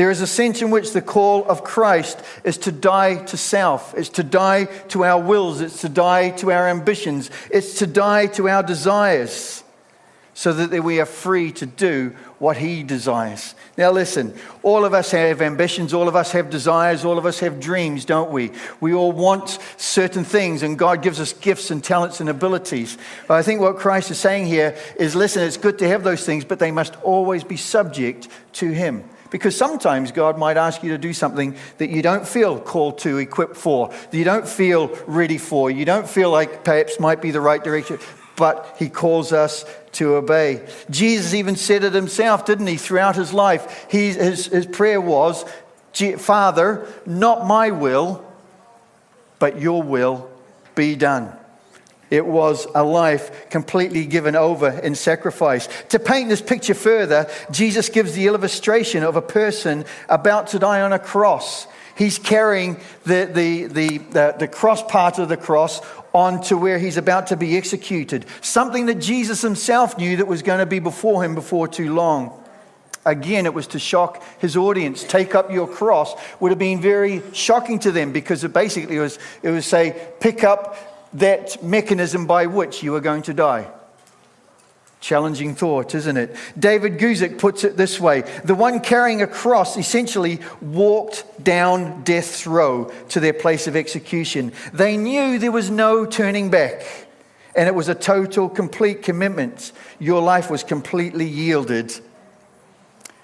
There 0.00 0.10
is 0.10 0.22
a 0.22 0.26
sense 0.26 0.62
in 0.62 0.70
which 0.70 0.94
the 0.94 1.02
call 1.02 1.44
of 1.44 1.62
Christ 1.62 2.22
is 2.42 2.56
to 2.56 2.72
die 2.72 3.16
to 3.24 3.36
self. 3.36 3.92
It's 3.94 4.08
to 4.08 4.22
die 4.22 4.64
to 4.88 5.04
our 5.04 5.20
wills. 5.20 5.60
It's 5.60 5.82
to 5.82 5.90
die 5.90 6.30
to 6.38 6.52
our 6.52 6.68
ambitions. 6.68 7.30
It's 7.50 7.80
to 7.80 7.86
die 7.86 8.24
to 8.28 8.48
our 8.48 8.62
desires 8.62 9.62
so 10.32 10.54
that 10.54 10.82
we 10.82 11.00
are 11.00 11.04
free 11.04 11.52
to 11.52 11.66
do 11.66 12.16
what 12.38 12.56
He 12.56 12.82
desires. 12.82 13.54
Now, 13.76 13.90
listen, 13.90 14.34
all 14.62 14.86
of 14.86 14.94
us 14.94 15.10
have 15.10 15.42
ambitions, 15.42 15.92
all 15.92 16.08
of 16.08 16.16
us 16.16 16.32
have 16.32 16.48
desires, 16.48 17.04
all 17.04 17.18
of 17.18 17.26
us 17.26 17.40
have 17.40 17.60
dreams, 17.60 18.06
don't 18.06 18.30
we? 18.30 18.52
We 18.80 18.94
all 18.94 19.12
want 19.12 19.58
certain 19.76 20.24
things, 20.24 20.62
and 20.62 20.78
God 20.78 21.02
gives 21.02 21.20
us 21.20 21.34
gifts 21.34 21.70
and 21.70 21.84
talents 21.84 22.20
and 22.20 22.30
abilities. 22.30 22.96
But 23.28 23.34
I 23.34 23.42
think 23.42 23.60
what 23.60 23.76
Christ 23.76 24.10
is 24.10 24.18
saying 24.18 24.46
here 24.46 24.78
is 24.98 25.14
listen, 25.14 25.42
it's 25.42 25.58
good 25.58 25.78
to 25.80 25.88
have 25.88 26.04
those 26.04 26.24
things, 26.24 26.46
but 26.46 26.58
they 26.58 26.70
must 26.70 26.96
always 27.02 27.44
be 27.44 27.58
subject 27.58 28.28
to 28.54 28.70
Him. 28.70 29.04
Because 29.30 29.56
sometimes 29.56 30.12
God 30.12 30.38
might 30.38 30.56
ask 30.56 30.82
you 30.82 30.90
to 30.90 30.98
do 30.98 31.12
something 31.12 31.56
that 31.78 31.90
you 31.90 32.02
don't 32.02 32.26
feel 32.26 32.58
called 32.58 32.98
to, 32.98 33.18
equipped 33.18 33.56
for, 33.56 33.88
that 33.88 34.14
you 34.16 34.24
don't 34.24 34.48
feel 34.48 34.88
ready 35.06 35.38
for, 35.38 35.70
you 35.70 35.84
don't 35.84 36.08
feel 36.08 36.30
like 36.30 36.64
perhaps 36.64 36.98
might 36.98 37.22
be 37.22 37.30
the 37.30 37.40
right 37.40 37.62
direction, 37.62 37.98
but 38.36 38.76
He 38.78 38.88
calls 38.88 39.32
us 39.32 39.64
to 39.92 40.14
obey. 40.16 40.66
Jesus 40.88 41.34
even 41.34 41.56
said 41.56 41.84
it 41.84 41.92
himself, 41.92 42.44
didn't 42.44 42.66
he, 42.66 42.76
throughout 42.76 43.16
his 43.16 43.32
life? 43.32 43.86
He, 43.90 44.12
his, 44.12 44.46
his 44.46 44.66
prayer 44.66 45.00
was, 45.00 45.44
Father, 46.18 46.86
not 47.06 47.46
my 47.46 47.70
will, 47.70 48.24
but 49.38 49.60
your 49.60 49.82
will 49.82 50.30
be 50.74 50.94
done. 50.94 51.36
It 52.10 52.26
was 52.26 52.66
a 52.74 52.82
life 52.82 53.48
completely 53.50 54.04
given 54.04 54.34
over 54.34 54.68
in 54.68 54.96
sacrifice. 54.96 55.68
To 55.90 55.98
paint 56.00 56.28
this 56.28 56.42
picture 56.42 56.74
further, 56.74 57.30
Jesus 57.52 57.88
gives 57.88 58.14
the 58.14 58.26
illustration 58.26 59.04
of 59.04 59.14
a 59.14 59.22
person 59.22 59.84
about 60.08 60.48
to 60.48 60.58
die 60.58 60.80
on 60.80 60.92
a 60.92 60.98
cross. 60.98 61.68
He's 61.94 62.18
carrying 62.18 62.80
the, 63.04 63.30
the, 63.32 63.66
the, 63.66 63.98
the, 63.98 64.36
the 64.40 64.48
cross 64.48 64.82
part 64.82 65.18
of 65.18 65.28
the 65.28 65.36
cross 65.36 65.80
on 66.12 66.42
to 66.44 66.56
where 66.56 66.78
he's 66.78 66.96
about 66.96 67.28
to 67.28 67.36
be 67.36 67.56
executed. 67.56 68.26
Something 68.40 68.86
that 68.86 68.96
Jesus 68.96 69.42
himself 69.42 69.96
knew 69.96 70.16
that 70.16 70.26
was 70.26 70.42
going 70.42 70.58
to 70.58 70.66
be 70.66 70.80
before 70.80 71.24
him 71.24 71.36
before 71.36 71.68
too 71.68 71.94
long. 71.94 72.36
Again, 73.06 73.46
it 73.46 73.54
was 73.54 73.68
to 73.68 73.78
shock 73.78 74.22
his 74.40 74.56
audience. 74.56 75.04
Take 75.04 75.34
up 75.34 75.50
your 75.50 75.68
cross 75.68 76.14
would 76.40 76.50
have 76.50 76.58
been 76.58 76.80
very 76.80 77.22
shocking 77.32 77.78
to 77.80 77.92
them 77.92 78.12
because 78.12 78.44
it 78.44 78.52
basically 78.52 78.98
was, 78.98 79.18
it 79.42 79.50
was 79.50 79.64
say, 79.64 80.08
pick 80.20 80.42
up 80.42 80.89
that 81.14 81.62
mechanism 81.62 82.26
by 82.26 82.46
which 82.46 82.82
you 82.82 82.94
are 82.94 83.00
going 83.00 83.22
to 83.22 83.34
die. 83.34 83.70
Challenging 85.00 85.54
thought, 85.54 85.94
isn't 85.94 86.16
it? 86.18 86.36
David 86.58 86.98
Guzik 86.98 87.38
puts 87.38 87.64
it 87.64 87.76
this 87.76 87.98
way 87.98 88.20
The 88.44 88.54
one 88.54 88.80
carrying 88.80 89.22
a 89.22 89.26
cross 89.26 89.78
essentially 89.78 90.40
walked 90.60 91.24
down 91.42 92.02
death's 92.02 92.46
row 92.46 92.92
to 93.08 93.20
their 93.20 93.32
place 93.32 93.66
of 93.66 93.76
execution. 93.76 94.52
They 94.74 94.98
knew 94.98 95.38
there 95.38 95.52
was 95.52 95.70
no 95.70 96.04
turning 96.04 96.50
back, 96.50 96.82
and 97.56 97.66
it 97.66 97.74
was 97.74 97.88
a 97.88 97.94
total, 97.94 98.50
complete 98.50 99.02
commitment. 99.02 99.72
Your 99.98 100.20
life 100.20 100.50
was 100.50 100.62
completely 100.62 101.26
yielded. 101.26 101.98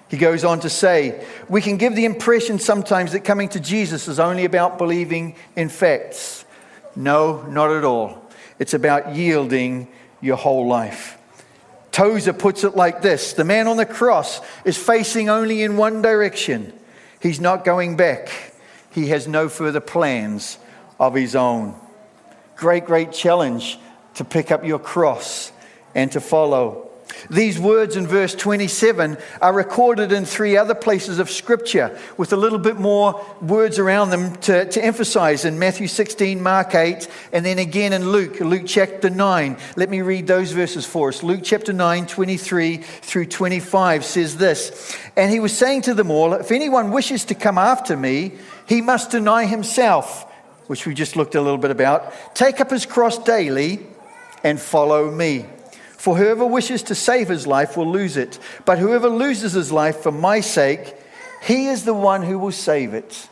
He 0.09 0.17
goes 0.17 0.43
on 0.43 0.61
to 0.61 0.69
say, 0.69 1.23
We 1.47 1.61
can 1.61 1.77
give 1.77 1.95
the 1.95 2.05
impression 2.05 2.57
sometimes 2.57 3.11
that 3.11 3.19
coming 3.19 3.49
to 3.49 3.59
Jesus 3.59 4.07
is 4.07 4.19
only 4.19 4.45
about 4.45 4.79
believing 4.79 5.35
in 5.55 5.69
facts. 5.69 6.45
No, 6.97 7.43
not 7.43 7.69
at 7.69 7.83
all. 7.83 8.27
It's 8.57 8.73
about 8.73 9.15
yielding 9.15 9.87
your 10.19 10.35
whole 10.35 10.67
life. 10.67 11.19
Tozer 11.91 12.33
puts 12.33 12.63
it 12.63 12.75
like 12.75 13.01
this 13.01 13.33
The 13.33 13.43
man 13.43 13.67
on 13.67 13.77
the 13.77 13.85
cross 13.85 14.41
is 14.65 14.77
facing 14.77 15.29
only 15.29 15.61
in 15.61 15.77
one 15.77 16.01
direction. 16.01 16.73
He's 17.21 17.39
not 17.39 17.63
going 17.63 17.97
back. 17.97 18.29
He 18.91 19.07
has 19.07 19.27
no 19.27 19.47
further 19.47 19.79
plans 19.79 20.57
of 20.99 21.13
his 21.13 21.35
own. 21.35 21.75
Great, 22.55 22.85
great 22.85 23.11
challenge 23.11 23.77
to 24.15 24.25
pick 24.25 24.51
up 24.51 24.65
your 24.65 24.79
cross 24.79 25.51
and 25.93 26.11
to 26.13 26.19
follow 26.19 26.86
these 27.29 27.59
words 27.59 27.95
in 27.95 28.07
verse 28.07 28.35
27 28.35 29.17
are 29.41 29.53
recorded 29.53 30.11
in 30.11 30.25
three 30.25 30.55
other 30.55 30.75
places 30.75 31.19
of 31.19 31.29
Scripture 31.29 31.97
with 32.17 32.33
a 32.33 32.37
little 32.37 32.59
bit 32.59 32.77
more 32.77 33.25
words 33.41 33.79
around 33.79 34.09
them 34.09 34.35
to, 34.37 34.65
to 34.65 34.83
emphasize 34.83 35.45
in 35.45 35.59
Matthew 35.59 35.87
16, 35.87 36.41
Mark 36.41 36.75
8, 36.75 37.07
and 37.31 37.45
then 37.45 37.59
again 37.59 37.93
in 37.93 38.09
Luke, 38.09 38.39
Luke 38.39 38.63
chapter 38.65 39.09
9. 39.09 39.57
Let 39.75 39.89
me 39.89 40.01
read 40.01 40.27
those 40.27 40.51
verses 40.51 40.85
for 40.85 41.09
us. 41.09 41.23
Luke 41.23 41.41
chapter 41.43 41.73
9, 41.73 42.07
23 42.07 42.77
through 42.77 43.25
25 43.25 44.05
says 44.05 44.37
this 44.37 44.97
And 45.15 45.31
he 45.31 45.39
was 45.39 45.57
saying 45.57 45.83
to 45.83 45.93
them 45.93 46.11
all, 46.11 46.33
If 46.33 46.51
anyone 46.51 46.91
wishes 46.91 47.25
to 47.25 47.35
come 47.35 47.57
after 47.57 47.97
me, 47.97 48.33
he 48.67 48.81
must 48.81 49.11
deny 49.11 49.45
himself, 49.45 50.29
which 50.67 50.85
we 50.85 50.93
just 50.93 51.15
looked 51.15 51.35
a 51.35 51.41
little 51.41 51.57
bit 51.57 51.71
about, 51.71 52.35
take 52.35 52.59
up 52.61 52.69
his 52.69 52.85
cross 52.85 53.17
daily, 53.17 53.79
and 54.43 54.59
follow 54.59 55.09
me. 55.09 55.45
For 56.07 56.15
whoever 56.15 56.45
wishes 56.45 56.83
to 56.83 56.95
save 56.95 57.27
his 57.27 57.45
life 57.45 57.75
will 57.75 57.91
lose 57.91 58.15
it, 58.15 58.39
but 58.63 58.79
whoever 58.79 59.09
loses 59.09 59.51
his 59.51 59.73
life 59.73 59.97
for 59.97 60.11
my 60.13 60.39
sake, 60.39 60.95
he 61.43 61.67
is 61.67 61.83
the 61.83 61.93
one 61.93 62.23
who 62.23 62.39
will 62.39 62.53
save 62.53 62.93
it. 62.93 63.27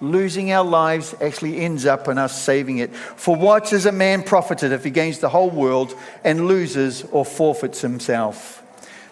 Losing 0.00 0.50
our 0.50 0.64
lives 0.64 1.14
actually 1.20 1.60
ends 1.60 1.84
up 1.84 2.08
in 2.08 2.16
us 2.16 2.40
saving 2.40 2.78
it. 2.78 2.96
For 2.96 3.36
what 3.36 3.70
is 3.74 3.84
a 3.84 3.92
man 3.92 4.22
profited 4.22 4.72
if 4.72 4.82
he 4.82 4.88
gains 4.88 5.18
the 5.18 5.28
whole 5.28 5.50
world 5.50 5.94
and 6.24 6.46
loses 6.46 7.02
or 7.12 7.22
forfeits 7.22 7.82
himself? 7.82 8.62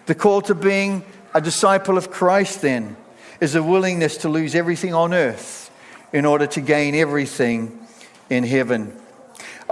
The 0.07 0.15
call 0.15 0.41
to 0.41 0.55
being 0.55 1.05
a 1.35 1.43
disciple 1.43 1.99
of 1.99 2.11
Christ, 2.11 2.63
then, 2.63 2.97
is 3.39 3.55
a 3.55 3.63
willingness 3.63 4.17
to 4.17 4.31
lose 4.31 4.55
everything 4.55 4.95
on 4.95 5.13
earth 5.13 5.71
in 6.11 6.25
order 6.25 6.47
to 6.47 6.63
gain 6.63 6.95
everything 6.95 7.87
in 8.31 8.45
heaven. 8.45 8.99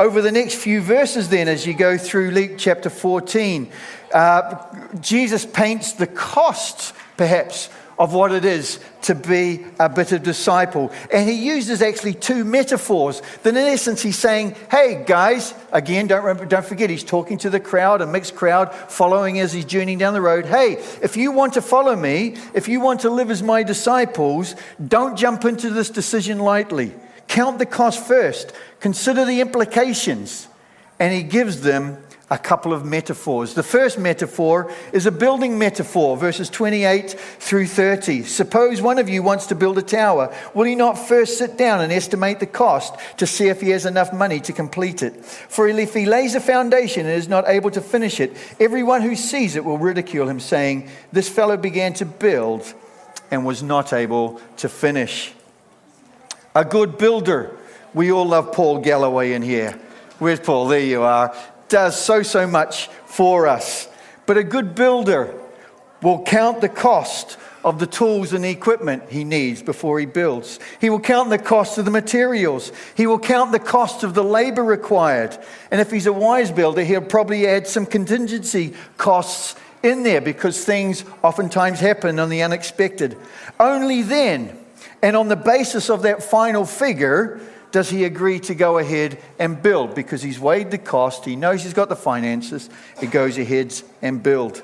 Over 0.00 0.22
the 0.22 0.32
next 0.32 0.54
few 0.54 0.80
verses, 0.80 1.28
then, 1.28 1.46
as 1.46 1.66
you 1.66 1.74
go 1.74 1.98
through 1.98 2.30
Luke 2.30 2.52
chapter 2.56 2.88
14, 2.88 3.70
uh, 4.14 4.54
Jesus 4.98 5.44
paints 5.44 5.92
the 5.92 6.06
cost, 6.06 6.94
perhaps, 7.18 7.68
of 7.98 8.14
what 8.14 8.32
it 8.32 8.46
is 8.46 8.80
to 9.02 9.14
be 9.14 9.66
a 9.78 9.90
bit 9.90 10.12
of 10.12 10.22
disciple. 10.22 10.90
And 11.12 11.28
he 11.28 11.34
uses 11.34 11.82
actually 11.82 12.14
two 12.14 12.44
metaphors. 12.46 13.20
Then, 13.42 13.58
in 13.58 13.66
essence, 13.66 14.00
he's 14.00 14.18
saying, 14.18 14.56
Hey, 14.70 15.04
guys, 15.06 15.52
again, 15.70 16.06
don't, 16.06 16.24
remember, 16.24 16.46
don't 16.46 16.64
forget, 16.64 16.88
he's 16.88 17.04
talking 17.04 17.36
to 17.36 17.50
the 17.50 17.60
crowd, 17.60 18.00
a 18.00 18.06
mixed 18.06 18.34
crowd, 18.34 18.74
following 18.74 19.38
as 19.38 19.52
he's 19.52 19.66
journeying 19.66 19.98
down 19.98 20.14
the 20.14 20.22
road. 20.22 20.46
Hey, 20.46 20.82
if 21.02 21.18
you 21.18 21.30
want 21.30 21.52
to 21.52 21.60
follow 21.60 21.94
me, 21.94 22.36
if 22.54 22.68
you 22.68 22.80
want 22.80 23.00
to 23.00 23.10
live 23.10 23.30
as 23.30 23.42
my 23.42 23.62
disciples, 23.62 24.56
don't 24.88 25.18
jump 25.18 25.44
into 25.44 25.68
this 25.68 25.90
decision 25.90 26.38
lightly. 26.38 26.94
Count 27.30 27.60
the 27.60 27.66
cost 27.66 28.04
first. 28.04 28.52
Consider 28.80 29.24
the 29.24 29.40
implications. 29.40 30.48
And 30.98 31.14
he 31.14 31.22
gives 31.22 31.60
them 31.60 32.02
a 32.28 32.36
couple 32.36 32.72
of 32.72 32.84
metaphors. 32.84 33.54
The 33.54 33.62
first 33.62 34.00
metaphor 34.00 34.72
is 34.92 35.06
a 35.06 35.12
building 35.12 35.56
metaphor, 35.56 36.16
verses 36.16 36.50
28 36.50 37.12
through 37.38 37.68
30. 37.68 38.24
Suppose 38.24 38.82
one 38.82 38.98
of 38.98 39.08
you 39.08 39.22
wants 39.22 39.46
to 39.46 39.54
build 39.54 39.78
a 39.78 39.82
tower. 39.82 40.34
Will 40.54 40.64
he 40.64 40.74
not 40.74 40.98
first 40.98 41.38
sit 41.38 41.56
down 41.56 41.80
and 41.80 41.92
estimate 41.92 42.40
the 42.40 42.46
cost 42.46 42.96
to 43.18 43.28
see 43.28 43.46
if 43.46 43.60
he 43.60 43.70
has 43.70 43.86
enough 43.86 44.12
money 44.12 44.40
to 44.40 44.52
complete 44.52 45.04
it? 45.04 45.24
For 45.24 45.68
if 45.68 45.94
he 45.94 46.06
lays 46.06 46.34
a 46.34 46.40
foundation 46.40 47.06
and 47.06 47.14
is 47.14 47.28
not 47.28 47.46
able 47.46 47.70
to 47.70 47.80
finish 47.80 48.18
it, 48.18 48.36
everyone 48.58 49.02
who 49.02 49.14
sees 49.14 49.54
it 49.54 49.64
will 49.64 49.78
ridicule 49.78 50.28
him, 50.28 50.40
saying, 50.40 50.90
This 51.12 51.28
fellow 51.28 51.56
began 51.56 51.94
to 51.94 52.06
build 52.06 52.74
and 53.30 53.46
was 53.46 53.62
not 53.62 53.92
able 53.92 54.40
to 54.56 54.68
finish. 54.68 55.32
A 56.54 56.64
good 56.64 56.98
builder 56.98 57.56
we 57.92 58.12
all 58.12 58.26
love 58.26 58.52
Paul 58.52 58.78
Galloway 58.78 59.32
in 59.32 59.42
here. 59.42 59.78
Where's 60.18 60.40
Paul? 60.40 60.68
There 60.68 60.80
you 60.80 61.02
are. 61.02 61.34
Does 61.68 62.00
so, 62.00 62.22
so 62.22 62.46
much 62.46 62.88
for 63.04 63.48
us. 63.48 63.88
But 64.26 64.36
a 64.36 64.44
good 64.44 64.74
builder 64.74 65.34
will 66.02 66.22
count 66.22 66.60
the 66.60 66.68
cost 66.68 67.36
of 67.64 67.78
the 67.78 67.86
tools 67.86 68.32
and 68.32 68.44
the 68.44 68.50
equipment 68.50 69.02
he 69.10 69.24
needs 69.24 69.62
before 69.62 69.98
he 69.98 70.06
builds. 70.06 70.60
He 70.80 70.88
will 70.88 71.00
count 71.00 71.30
the 71.30 71.38
cost 71.38 71.78
of 71.78 71.84
the 71.84 71.90
materials. 71.90 72.72
He 72.96 73.06
will 73.06 73.18
count 73.18 73.52
the 73.52 73.58
cost 73.58 74.02
of 74.02 74.14
the 74.14 74.24
labor 74.24 74.64
required. 74.64 75.36
And 75.70 75.80
if 75.80 75.90
he's 75.90 76.06
a 76.06 76.12
wise 76.12 76.50
builder, 76.50 76.84
he'll 76.84 77.02
probably 77.02 77.46
add 77.46 77.66
some 77.66 77.86
contingency 77.86 78.74
costs 78.96 79.56
in 79.82 80.04
there 80.04 80.20
because 80.20 80.64
things 80.64 81.04
oftentimes 81.22 81.80
happen 81.80 82.18
on 82.18 82.30
the 82.30 82.42
unexpected. 82.42 83.16
Only 83.58 84.02
then, 84.02 84.56
and 85.02 85.16
on 85.16 85.28
the 85.28 85.36
basis 85.36 85.90
of 85.90 86.02
that 86.02 86.22
final 86.22 86.64
figure, 86.64 87.40
does 87.70 87.88
he 87.88 88.04
agree 88.04 88.40
to 88.40 88.54
go 88.54 88.78
ahead 88.78 89.18
and 89.38 89.62
build 89.62 89.94
because 89.94 90.22
he's 90.22 90.38
weighed 90.38 90.70
the 90.70 90.78
cost, 90.78 91.24
he 91.24 91.36
knows 91.36 91.62
he's 91.62 91.74
got 91.74 91.88
the 91.88 91.96
finances, 91.96 92.68
he 92.98 93.06
goes 93.06 93.38
ahead 93.38 93.74
and 94.02 94.22
build. 94.22 94.62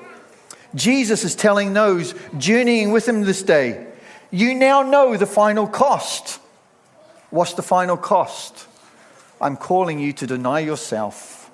Jesus 0.75 1.23
is 1.23 1.35
telling 1.35 1.73
those 1.73 2.13
journeying 2.37 2.91
with 2.91 3.07
him 3.07 3.21
this 3.21 3.41
day, 3.41 3.87
you 4.29 4.53
now 4.53 4.81
know 4.81 5.15
the 5.15 5.25
final 5.25 5.67
cost. 5.67 6.39
What's 7.29 7.53
the 7.53 7.61
final 7.61 7.97
cost? 7.97 8.67
I'm 9.39 9.55
calling 9.55 9.99
you 9.99 10.13
to 10.13 10.27
deny 10.27 10.59
yourself. 10.59 11.49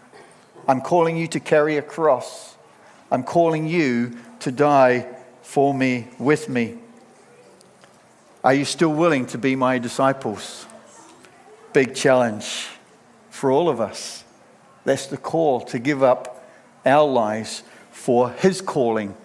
I'm 0.67 0.81
calling 0.81 1.17
you 1.17 1.27
to 1.27 1.39
carry 1.39 1.77
a 1.77 1.81
cross. 1.81 2.55
I'm 3.11 3.23
calling 3.23 3.67
you 3.67 4.17
to 4.39 4.51
die 4.51 5.07
for 5.41 5.73
me, 5.73 6.07
with 6.17 6.49
me. 6.49 6.77
Are 8.43 8.53
you 8.53 8.65
still 8.65 8.93
willing 8.93 9.25
to 9.27 9.37
be 9.37 9.55
my 9.55 9.79
disciples? 9.79 10.65
big 11.73 11.95
challenge 11.95 12.67
for 13.31 13.51
all 13.51 13.67
of 13.67 13.81
us. 13.81 14.23
That's 14.85 15.07
the 15.07 15.17
call 15.17 15.61
to 15.61 15.79
give 15.79 16.03
up 16.03 16.47
our 16.85 17.07
lives 17.07 17.63
for 17.91 18.29
His 18.29 18.61
calling, 18.61 19.17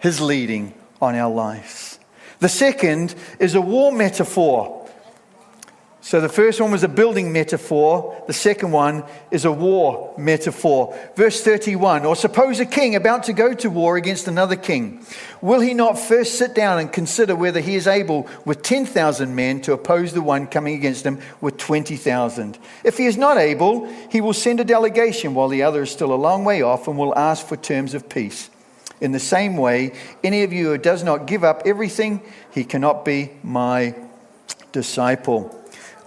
His 0.00 0.20
leading 0.20 0.74
on 1.00 1.14
our 1.14 1.32
lives. 1.32 1.98
The 2.40 2.48
second 2.48 3.14
is 3.38 3.54
a 3.54 3.60
war 3.60 3.92
metaphor. 3.92 4.77
So 6.08 6.22
the 6.22 6.28
first 6.30 6.58
one 6.58 6.70
was 6.70 6.84
a 6.84 6.88
building 6.88 7.34
metaphor. 7.34 8.24
The 8.26 8.32
second 8.32 8.70
one 8.70 9.04
is 9.30 9.44
a 9.44 9.52
war 9.52 10.14
metaphor. 10.16 10.98
Verse 11.16 11.42
31 11.42 12.06
Or 12.06 12.16
suppose 12.16 12.60
a 12.60 12.64
king 12.64 12.96
about 12.96 13.24
to 13.24 13.34
go 13.34 13.52
to 13.52 13.68
war 13.68 13.98
against 13.98 14.26
another 14.26 14.56
king. 14.56 15.04
Will 15.42 15.60
he 15.60 15.74
not 15.74 15.98
first 15.98 16.38
sit 16.38 16.54
down 16.54 16.78
and 16.78 16.90
consider 16.90 17.36
whether 17.36 17.60
he 17.60 17.74
is 17.74 17.86
able 17.86 18.26
with 18.46 18.62
10,000 18.62 19.34
men 19.34 19.60
to 19.60 19.74
oppose 19.74 20.14
the 20.14 20.22
one 20.22 20.46
coming 20.46 20.76
against 20.76 21.04
him 21.04 21.20
with 21.42 21.58
20,000? 21.58 22.58
If 22.84 22.96
he 22.96 23.04
is 23.04 23.18
not 23.18 23.36
able, 23.36 23.86
he 24.10 24.22
will 24.22 24.32
send 24.32 24.60
a 24.60 24.64
delegation 24.64 25.34
while 25.34 25.48
the 25.48 25.62
other 25.62 25.82
is 25.82 25.90
still 25.90 26.14
a 26.14 26.16
long 26.16 26.42
way 26.42 26.62
off 26.62 26.88
and 26.88 26.96
will 26.96 27.14
ask 27.18 27.46
for 27.46 27.58
terms 27.58 27.92
of 27.92 28.08
peace. 28.08 28.48
In 29.02 29.12
the 29.12 29.20
same 29.20 29.58
way, 29.58 29.92
any 30.24 30.42
of 30.42 30.54
you 30.54 30.68
who 30.68 30.78
does 30.78 31.04
not 31.04 31.26
give 31.26 31.44
up 31.44 31.64
everything, 31.66 32.22
he 32.50 32.64
cannot 32.64 33.04
be 33.04 33.32
my 33.42 33.94
disciple. 34.72 35.54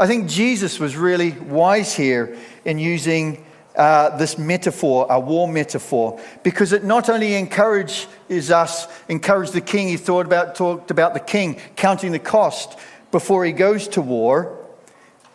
I 0.02 0.08
think 0.08 0.28
Jesus 0.28 0.80
was 0.80 0.98
really 0.98 1.30
wise 1.30 1.94
here 1.94 2.36
in 2.66 2.80
using 2.80 3.46
uh, 3.76 4.18
this 4.18 4.36
metaphor, 4.36 5.06
a 5.08 5.20
war 5.20 5.48
metaphor, 5.48 6.20
because 6.42 6.74
it 6.74 6.84
not 6.84 7.08
only 7.08 7.36
encourages 7.36 8.50
us, 8.50 8.88
encouraged 9.10 9.54
the 9.54 9.62
king, 9.62 9.90
he 9.90 9.98
thought 9.98 10.26
about, 10.26 10.56
talked 10.56 10.90
about 10.90 11.14
the 11.14 11.20
king 11.20 11.62
counting 11.76 12.14
the 12.14 12.18
cost 12.18 12.80
before 13.12 13.46
he 13.46 13.52
goes 13.52 13.88
to 13.90 14.02
war, 14.02 14.58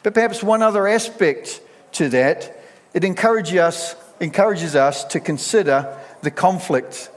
but 0.03 0.15
perhaps 0.15 0.43
one 0.43 0.63
other 0.63 0.89
aspect 0.89 1.61
to 1.93 2.09
that, 2.09 2.61
it 2.93 3.05
encourages 3.05 3.59
us, 3.59 3.95
encourages 4.19 4.75
us 4.75 5.05
to 5.05 5.21
consider 5.21 5.97
the 6.23 6.33
conflict. 6.33 7.09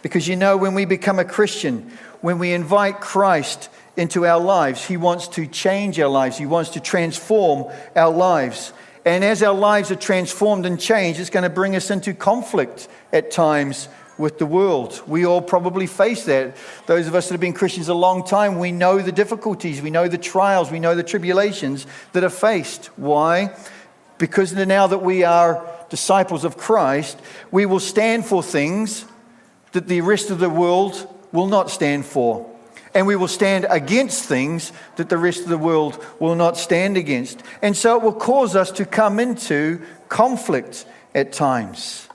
Because 0.00 0.26
you 0.26 0.36
know, 0.36 0.56
when 0.56 0.72
we 0.72 0.86
become 0.86 1.18
a 1.18 1.24
Christian, 1.26 1.92
when 2.22 2.38
we 2.38 2.54
invite 2.54 3.02
Christ 3.02 3.68
into 3.96 4.26
our 4.26 4.40
lives. 4.40 4.84
He 4.84 4.96
wants 4.96 5.28
to 5.28 5.46
change 5.46 5.98
our 6.00 6.08
lives, 6.08 6.38
He 6.38 6.46
wants 6.46 6.70
to 6.70 6.80
transform 6.80 7.72
our 7.94 8.10
lives. 8.10 8.72
And 9.04 9.22
as 9.22 9.42
our 9.42 9.54
lives 9.54 9.90
are 9.90 9.96
transformed 9.96 10.64
and 10.64 10.80
changed, 10.80 11.20
it's 11.20 11.30
going 11.30 11.42
to 11.42 11.50
bring 11.50 11.76
us 11.76 11.90
into 11.90 12.14
conflict 12.14 12.88
at 13.12 13.30
times 13.30 13.88
with 14.16 14.38
the 14.38 14.46
world. 14.46 15.02
We 15.06 15.26
all 15.26 15.42
probably 15.42 15.86
face 15.86 16.24
that. 16.24 16.56
Those 16.86 17.06
of 17.06 17.14
us 17.14 17.28
that 17.28 17.34
have 17.34 17.40
been 17.40 17.52
Christians 17.52 17.88
a 17.88 17.94
long 17.94 18.24
time, 18.24 18.58
we 18.58 18.72
know 18.72 19.00
the 19.00 19.12
difficulties, 19.12 19.82
we 19.82 19.90
know 19.90 20.08
the 20.08 20.16
trials, 20.16 20.70
we 20.70 20.80
know 20.80 20.94
the 20.94 21.02
tribulations 21.02 21.86
that 22.12 22.24
are 22.24 22.30
faced. 22.30 22.86
Why? 22.96 23.54
Because 24.16 24.54
now 24.54 24.86
that 24.86 25.02
we 25.02 25.24
are 25.24 25.66
disciples 25.90 26.44
of 26.44 26.56
Christ, 26.56 27.20
we 27.50 27.66
will 27.66 27.80
stand 27.80 28.24
for 28.24 28.42
things 28.42 29.04
that 29.72 29.88
the 29.88 30.00
rest 30.00 30.30
of 30.30 30.38
the 30.38 30.48
world 30.48 31.08
will 31.32 31.46
not 31.46 31.68
stand 31.68 32.06
for 32.06 32.53
and 32.94 33.06
we 33.06 33.16
will 33.16 33.28
stand 33.28 33.66
against 33.68 34.24
things 34.24 34.72
that 34.96 35.08
the 35.08 35.18
rest 35.18 35.40
of 35.40 35.48
the 35.48 35.58
world 35.58 36.02
will 36.20 36.36
not 36.36 36.56
stand 36.56 36.96
against. 36.96 37.42
And 37.60 37.76
so 37.76 37.96
it 37.96 38.02
will 38.02 38.12
cause 38.12 38.54
us 38.54 38.70
to 38.72 38.84
come 38.84 39.18
into 39.18 39.82
conflict 40.08 40.86
at 41.14 41.32
times. 41.32 42.08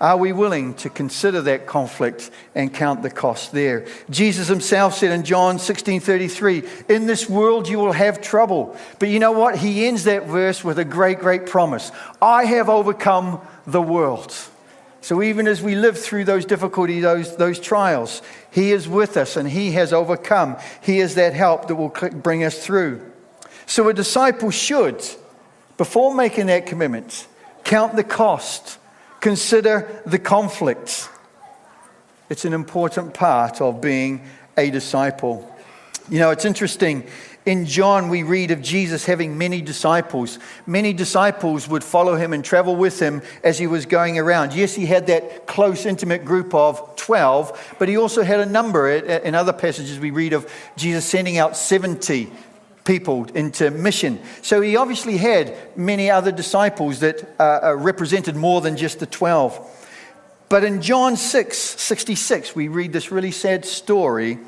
Are 0.00 0.16
we 0.16 0.32
willing 0.32 0.74
to 0.74 0.90
consider 0.90 1.40
that 1.42 1.66
conflict 1.66 2.30
and 2.54 2.74
count 2.74 3.02
the 3.02 3.10
cost 3.10 3.52
there? 3.52 3.86
Jesus 4.10 4.48
himself 4.48 4.98
said 4.98 5.12
in 5.12 5.22
John 5.22 5.58
16:33, 5.58 6.64
"In 6.88 7.06
this 7.06 7.30
world 7.30 7.68
you 7.68 7.78
will 7.78 7.92
have 7.92 8.20
trouble." 8.20 8.76
But 8.98 9.08
you 9.08 9.18
know 9.18 9.32
what? 9.32 9.56
He 9.56 9.86
ends 9.86 10.04
that 10.04 10.26
verse 10.26 10.62
with 10.62 10.78
a 10.78 10.84
great 10.84 11.20
great 11.20 11.46
promise. 11.46 11.90
I 12.20 12.44
have 12.44 12.68
overcome 12.68 13.40
the 13.66 13.80
world. 13.80 14.34
So 15.04 15.22
even 15.22 15.46
as 15.46 15.60
we 15.60 15.74
live 15.74 15.98
through 15.98 16.24
those 16.24 16.46
difficulties, 16.46 17.02
those, 17.02 17.36
those 17.36 17.60
trials, 17.60 18.22
He 18.54 18.70
is 18.70 18.88
with 18.88 19.16
us 19.16 19.36
and 19.36 19.48
He 19.48 19.72
has 19.72 19.92
overcome. 19.92 20.56
He 20.80 21.00
is 21.00 21.16
that 21.16 21.34
help 21.34 21.66
that 21.66 21.74
will 21.74 21.88
bring 21.88 22.44
us 22.44 22.64
through. 22.64 23.04
So 23.66 23.88
a 23.88 23.94
disciple 23.94 24.52
should, 24.52 25.04
before 25.76 26.14
making 26.14 26.46
that 26.46 26.64
commitment, 26.64 27.26
count 27.64 27.96
the 27.96 28.04
cost, 28.04 28.78
consider 29.20 30.00
the 30.06 30.20
conflicts. 30.20 31.08
It's 32.30 32.44
an 32.44 32.52
important 32.52 33.12
part 33.12 33.60
of 33.60 33.80
being 33.80 34.22
a 34.56 34.70
disciple. 34.70 35.52
You 36.08 36.20
know, 36.20 36.30
it's 36.30 36.44
interesting 36.44 37.08
in 37.46 37.66
John, 37.66 38.08
we 38.08 38.22
read 38.22 38.50
of 38.52 38.62
Jesus 38.62 39.04
having 39.04 39.36
many 39.36 39.60
disciples. 39.60 40.38
Many 40.66 40.94
disciples 40.94 41.68
would 41.68 41.84
follow 41.84 42.16
him 42.16 42.32
and 42.32 42.42
travel 42.42 42.74
with 42.74 42.98
him 42.98 43.20
as 43.42 43.58
he 43.58 43.66
was 43.66 43.84
going 43.84 44.18
around. 44.18 44.54
Yes, 44.54 44.74
he 44.74 44.86
had 44.86 45.08
that 45.08 45.46
close, 45.46 45.84
intimate 45.84 46.24
group 46.24 46.54
of 46.54 46.96
12, 46.96 47.76
but 47.78 47.88
he 47.88 47.98
also 47.98 48.22
had 48.22 48.40
a 48.40 48.46
number. 48.46 48.88
In 48.88 49.34
other 49.34 49.52
passages, 49.52 49.98
we 49.98 50.10
read 50.10 50.32
of 50.32 50.50
Jesus 50.76 51.04
sending 51.04 51.36
out 51.36 51.54
70 51.54 52.32
people 52.84 53.24
into 53.34 53.70
mission. 53.70 54.20
So 54.40 54.62
he 54.62 54.76
obviously 54.76 55.18
had 55.18 55.54
many 55.76 56.10
other 56.10 56.32
disciples 56.32 57.00
that 57.00 57.28
uh, 57.38 57.60
uh 57.62 57.76
represented 57.76 58.36
more 58.36 58.60
than 58.62 58.76
just 58.76 59.00
the 59.00 59.06
12. 59.06 59.70
But 60.48 60.64
in 60.64 60.80
John 60.80 61.16
6 61.16 61.58
66, 61.58 62.54
we 62.54 62.68
read 62.68 62.92
this 62.92 63.10
really 63.10 63.32
sad 63.32 63.64
story 63.66 64.38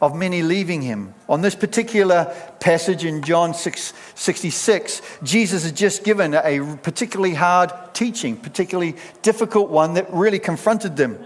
of 0.00 0.14
many 0.14 0.42
leaving 0.42 0.82
him. 0.82 1.12
On 1.28 1.40
this 1.40 1.54
particular 1.54 2.32
passage 2.60 3.04
in 3.04 3.22
John 3.22 3.52
6, 3.52 3.92
66, 4.14 5.02
Jesus 5.22 5.64
has 5.64 5.72
just 5.72 6.04
given 6.04 6.34
a 6.34 6.76
particularly 6.82 7.34
hard 7.34 7.72
teaching, 7.94 8.36
particularly 8.36 8.94
difficult 9.22 9.70
one 9.70 9.94
that 9.94 10.12
really 10.12 10.38
confronted 10.38 10.96
them. 10.96 11.18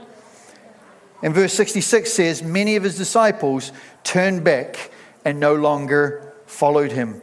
And 1.23 1.35
verse 1.35 1.53
66 1.53 2.13
says, 2.13 2.43
Many 2.43 2.77
of 2.77 2.83
his 2.83 2.97
disciples 2.97 3.73
turned 4.05 4.43
back 4.43 4.91
and 5.25 5.39
no 5.39 5.55
longer 5.55 6.33
followed 6.47 6.93
him. 6.93 7.21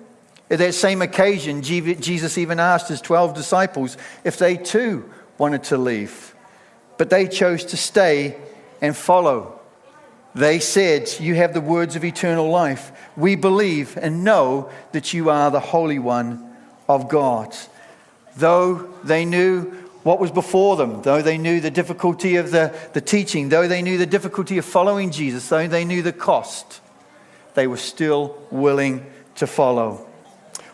At 0.50 0.60
that 0.60 0.74
same 0.74 1.02
occasion, 1.02 1.62
Jesus 1.62 2.38
even 2.38 2.60
asked 2.60 2.88
his 2.88 3.02
12 3.02 3.36
disciples 3.36 3.98
if 4.24 4.38
they 4.38 4.58
too 4.58 5.10
wanted 5.38 5.64
to 5.66 5.78
leave. 5.78 6.34
But 6.98 7.10
they 7.10 7.28
chose 7.28 7.66
to 7.66 7.78
stay 7.78 8.38
and 8.82 8.96
follow. 8.96 9.59
They 10.36 10.60
said, 10.60 11.10
You 11.20 11.36
have 11.36 11.54
the 11.54 11.62
words 11.62 11.96
of 11.96 12.04
eternal 12.04 12.50
life. 12.50 12.92
We 13.18 13.36
believe 13.36 13.98
and 13.98 14.24
know 14.24 14.70
that 14.92 15.14
you 15.14 15.30
are 15.30 15.52
the 15.52 15.60
Holy 15.60 16.00
One 16.00 16.56
of 16.88 17.10
God. 17.10 17.56
Though 18.38 18.90
they 19.04 19.26
knew 19.26 19.72
what 20.04 20.20
was 20.20 20.32
before 20.32 20.78
them, 20.78 21.02
though 21.02 21.22
they 21.22 21.38
knew 21.38 21.60
the 21.60 21.72
difficulty 21.72 22.38
of 22.38 22.52
the, 22.52 22.74
the 22.94 23.02
teaching, 23.02 23.50
though 23.50 23.68
they 23.68 23.82
knew 23.82 23.98
the 23.98 24.06
difficulty 24.06 24.58
of 24.58 24.66
following 24.66 25.12
Jesus, 25.12 25.50
though 25.50 25.68
they 25.68 25.84
knew 25.84 26.02
the 26.02 26.14
cost, 26.14 26.80
they 27.56 27.68
were 27.68 27.78
still 27.78 28.38
willing 28.50 29.06
to 29.36 29.48
follow. 29.48 30.08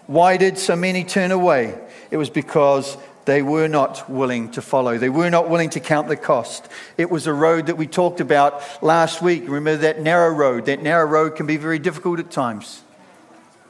Why 0.05 0.37
did 0.37 0.57
so 0.57 0.75
many 0.75 1.03
turn 1.03 1.31
away? 1.31 1.79
It 2.11 2.17
was 2.17 2.29
because 2.29 2.97
they 3.25 3.41
were 3.41 3.67
not 3.67 4.09
willing 4.09 4.51
to 4.51 4.61
follow. 4.61 4.97
They 4.97 5.09
were 5.09 5.29
not 5.29 5.49
willing 5.49 5.71
to 5.71 5.79
count 5.79 6.07
the 6.07 6.15
cost. 6.15 6.69
It 6.97 7.09
was 7.09 7.25
a 7.25 7.33
road 7.33 7.67
that 7.67 7.75
we 7.75 7.87
talked 7.87 8.21
about 8.21 8.61
last 8.83 9.21
week. 9.21 9.43
Remember 9.47 9.77
that 9.77 10.01
narrow 10.01 10.29
road? 10.29 10.67
That 10.67 10.83
narrow 10.83 11.05
road 11.05 11.35
can 11.35 11.47
be 11.47 11.57
very 11.57 11.79
difficult 11.79 12.19
at 12.19 12.29
times. 12.29 12.83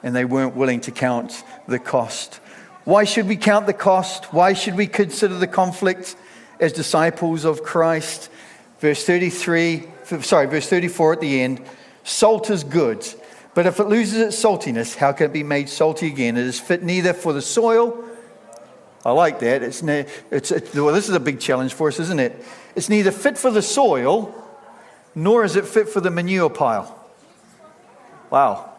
And 0.04 0.16
they 0.16 0.26
weren't 0.26 0.56
willing 0.56 0.82
to 0.82 0.92
count 0.92 1.44
the 1.68 1.80
cost. 1.80 2.36
Why 2.84 3.06
should 3.06 3.28
we 3.28 3.38
count 3.38 3.66
the 3.66 3.74
cost? 3.74 4.26
Why 4.34 4.54
should 4.54 4.76
we 4.76 4.88
consider 4.88 5.36
the 5.36 5.48
conflict 5.48 6.16
as 6.60 6.74
disciples 6.74 7.46
of 7.46 7.64
Christ? 7.64 8.30
Verse 8.80 9.06
33, 9.06 9.88
sorry, 10.22 10.46
verse 10.48 10.68
34 10.68 11.14
at 11.14 11.22
the 11.22 11.42
end. 11.42 11.62
Salt 12.04 12.52
is 12.52 12.64
good, 12.64 13.04
but 13.56 13.66
if 13.66 13.80
it 13.80 13.86
loses 13.86 14.20
its 14.20 14.44
saltiness, 14.44 14.96
how 14.96 15.14
can 15.14 15.28
it 15.28 15.34
be 15.34 15.42
made 15.42 15.70
salty 15.70 16.08
again? 16.08 16.38
It 16.38 16.46
is 16.46 16.60
fit 16.60 16.84
neither 16.84 17.14
for 17.14 17.34
the 17.34 17.42
soil 17.42 18.06
I 19.06 19.12
like 19.12 19.40
that. 19.40 19.62
It's, 19.62 19.84
ne- 19.84 20.08
it's, 20.32 20.52
well, 20.74 20.92
this 20.92 21.08
is 21.08 21.16
a 21.16 21.20
big 21.20 21.40
challenge 21.40 21.76
for 21.76 21.88
us, 21.88 22.00
isn't 22.00 22.20
it? 22.20 22.44
It's 22.76 22.90
neither 22.90 23.12
fit 23.12 23.38
for 23.38 23.52
the 23.52 23.62
soil, 23.62 24.34
nor 25.14 25.46
is 25.46 25.56
it 25.56 25.66
fit 25.66 25.88
for 25.88 26.02
the 26.02 26.10
manure 26.10 26.50
pile. 26.50 26.92
Wow. 28.32 28.72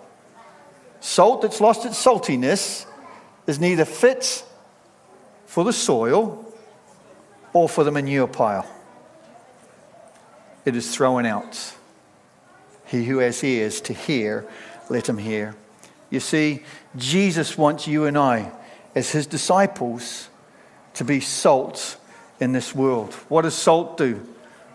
Salt 0.99 1.43
that's 1.43 1.61
lost 1.61 1.87
its 1.87 2.05
saltiness 2.05 2.87
is 3.47 3.61
neither 3.61 3.85
fit 3.85 4.45
for 5.47 5.63
the 5.63 5.73
soil 5.73 6.53
or 7.53 7.69
for 7.69 7.85
the 7.85 7.93
manure 7.93 8.27
pile. 8.27 8.69
It 10.65 10.75
is 10.75 10.93
thrown 10.93 11.25
out. 11.25 11.75
He 12.87 13.05
who 13.05 13.19
has 13.19 13.45
ears 13.45 13.81
to 13.83 13.93
hear, 13.93 14.45
let 14.91 15.09
him 15.09 15.19
hear. 15.19 15.55
You 16.11 16.19
see, 16.19 16.65
Jesus 16.97 17.57
wants 17.57 17.87
you 17.87 18.07
and 18.07 18.19
I 18.19 18.51
as 18.97 19.11
his 19.13 19.27
disciples 19.27 20.29
to 20.95 21.05
be 21.05 21.21
salt 21.21 21.99
in 22.41 22.53
this 22.53 22.75
world. 22.75 23.13
What 23.29 23.43
does 23.43 23.55
salt 23.55 23.99
do? 23.99 24.27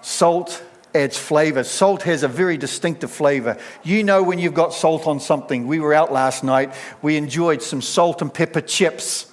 Salt 0.01 0.63
adds 0.93 1.17
flavor. 1.17 1.63
Salt 1.63 2.03
has 2.03 2.21
a 2.21 2.27
very 2.27 2.55
distinctive 2.55 3.12
flavor. 3.12 3.57
You 3.84 4.03
know 4.03 4.21
when 4.21 4.38
you've 4.38 4.53
got 4.53 4.73
salt 4.73 5.07
on 5.07 5.19
something. 5.19 5.65
We 5.65 5.79
were 5.79 5.93
out 5.93 6.13
last 6.13 6.43
night, 6.43 6.73
we 7.01 7.17
enjoyed 7.17 7.63
some 7.63 7.81
salt 7.81 8.21
and 8.21 8.31
pepper 8.31 8.62
chips. 8.62 9.27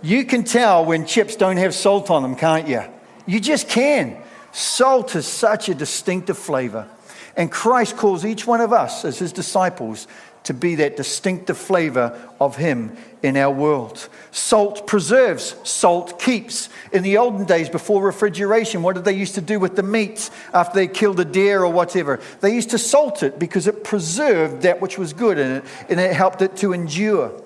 You 0.00 0.24
can 0.24 0.42
tell 0.42 0.84
when 0.84 1.06
chips 1.06 1.36
don't 1.36 1.58
have 1.58 1.74
salt 1.74 2.10
on 2.10 2.22
them, 2.22 2.34
can't 2.34 2.66
you? 2.66 2.82
You 3.26 3.38
just 3.40 3.68
can. 3.68 4.16
Salt 4.52 5.12
has 5.12 5.26
such 5.26 5.68
a 5.68 5.74
distinctive 5.74 6.38
flavor. 6.38 6.88
And 7.36 7.50
Christ 7.50 7.96
calls 7.96 8.24
each 8.24 8.46
one 8.46 8.60
of 8.60 8.72
us 8.72 9.04
as 9.04 9.18
his 9.18 9.32
disciples 9.32 10.06
to 10.44 10.54
be 10.54 10.76
that 10.76 10.96
distinctive 10.96 11.56
flavor 11.56 12.18
of 12.40 12.56
Him 12.56 12.96
in 13.22 13.36
our 13.36 13.52
world. 13.52 14.08
Salt 14.32 14.86
preserves, 14.86 15.54
salt 15.62 16.18
keeps. 16.20 16.68
In 16.92 17.02
the 17.02 17.18
olden 17.18 17.44
days, 17.44 17.68
before 17.68 18.02
refrigeration, 18.02 18.82
what 18.82 18.96
did 18.96 19.04
they 19.04 19.12
used 19.12 19.36
to 19.36 19.40
do 19.40 19.60
with 19.60 19.76
the 19.76 19.82
meat 19.82 20.30
after 20.52 20.74
they 20.74 20.88
killed 20.88 21.20
a 21.20 21.24
deer 21.24 21.62
or 21.62 21.72
whatever? 21.72 22.20
They 22.40 22.54
used 22.54 22.70
to 22.70 22.78
salt 22.78 23.22
it 23.22 23.38
because 23.38 23.66
it 23.66 23.84
preserved 23.84 24.62
that 24.62 24.80
which 24.80 24.98
was 24.98 25.12
good 25.12 25.38
in 25.38 25.50
it 25.50 25.64
and 25.88 26.00
it 26.00 26.14
helped 26.14 26.42
it 26.42 26.56
to 26.58 26.72
endure. 26.72 27.40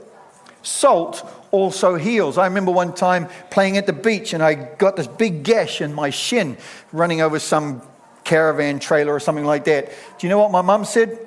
Salt 0.62 1.28
also 1.50 1.94
heals. 1.94 2.38
I 2.38 2.46
remember 2.46 2.72
one 2.72 2.94
time 2.94 3.28
playing 3.50 3.76
at 3.76 3.86
the 3.86 3.92
beach 3.92 4.32
and 4.32 4.42
I 4.42 4.54
got 4.54 4.96
this 4.96 5.06
big 5.06 5.44
gash 5.44 5.80
in 5.80 5.94
my 5.94 6.10
shin 6.10 6.56
running 6.92 7.20
over 7.20 7.38
some 7.38 7.82
caravan 8.24 8.80
trailer 8.80 9.14
or 9.14 9.20
something 9.20 9.44
like 9.44 9.64
that. 9.66 9.90
Do 10.18 10.26
you 10.26 10.28
know 10.28 10.38
what 10.38 10.50
my 10.50 10.62
mum 10.62 10.84
said? 10.84 11.24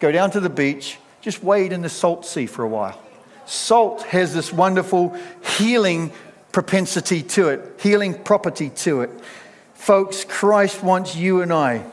Go 0.00 0.12
down 0.12 0.30
to 0.32 0.40
the 0.40 0.50
beach, 0.50 0.98
just 1.22 1.42
wade 1.42 1.72
in 1.72 1.80
the 1.80 1.88
salt 1.88 2.26
sea 2.26 2.46
for 2.46 2.62
a 2.62 2.68
while. 2.68 3.00
Salt 3.46 4.02
has 4.04 4.34
this 4.34 4.52
wonderful 4.52 5.16
healing 5.56 6.12
propensity 6.52 7.22
to 7.22 7.48
it, 7.48 7.80
healing 7.80 8.14
property 8.22 8.70
to 8.70 9.02
it. 9.02 9.10
Folks, 9.74 10.24
Christ 10.24 10.82
wants 10.82 11.14
you 11.14 11.42
and 11.42 11.52
I, 11.52 11.84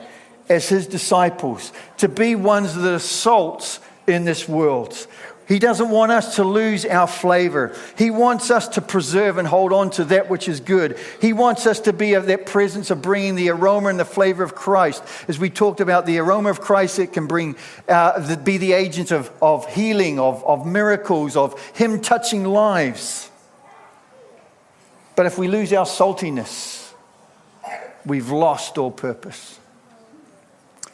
as 0.50 0.68
his 0.70 0.88
disciples, 0.88 1.72
to 1.98 2.10
be 2.10 2.36
ones 2.36 2.76
that 2.76 2.94
are 2.94 3.00
salts 3.00 3.80
in 4.08 4.26
this 4.26 4.50
world. 4.50 5.08
He 5.54 5.60
doesn't 5.60 5.92
want 5.92 6.12
us 6.12 6.38
to 6.38 6.44
lose 6.44 6.84
our 6.84 7.06
flavor. 7.06 7.76
He 7.96 8.10
wants 8.10 8.50
us 8.50 8.68
to 8.70 8.82
preserve 8.82 9.38
and 9.38 9.48
hold 9.48 9.72
on 9.72 9.92
to 9.92 10.06
that 10.06 10.28
which 10.28 10.50
is 10.50 10.60
good. 10.60 10.98
He 11.22 11.32
wants 11.32 11.68
us 11.68 11.80
to 11.82 11.94
be 11.94 12.16
of 12.16 12.26
that 12.26 12.48
presence 12.48 12.90
of 12.90 13.04
bringing 13.04 13.36
the 13.36 13.50
aroma 13.52 13.90
and 13.90 14.00
the 14.00 14.04
flavor 14.04 14.42
of 14.42 14.56
Christ. 14.56 15.04
As 15.28 15.38
we 15.38 15.52
talked 15.52 15.80
about 15.80 16.08
the 16.08 16.18
aroma 16.18 16.50
of 16.50 16.60
Christ, 16.60 16.98
it 16.98 17.14
can 17.14 17.28
bring, 17.28 17.56
uh, 17.88 18.36
be 18.38 18.58
the 18.58 18.74
agent 18.74 19.12
of, 19.12 19.32
of 19.44 19.72
healing, 19.72 20.20
of, 20.20 20.44
of 20.44 20.66
miracles, 20.66 21.36
of 21.36 21.62
Him 21.76 22.02
touching 22.02 22.46
lives. 22.46 23.30
But 25.16 25.28
if 25.28 25.38
we 25.38 25.48
lose 25.48 25.72
our 25.72 25.86
saltiness, 25.86 26.94
we've 28.08 28.32
lost 28.32 28.80
all 28.80 28.90
purpose. 28.90 29.60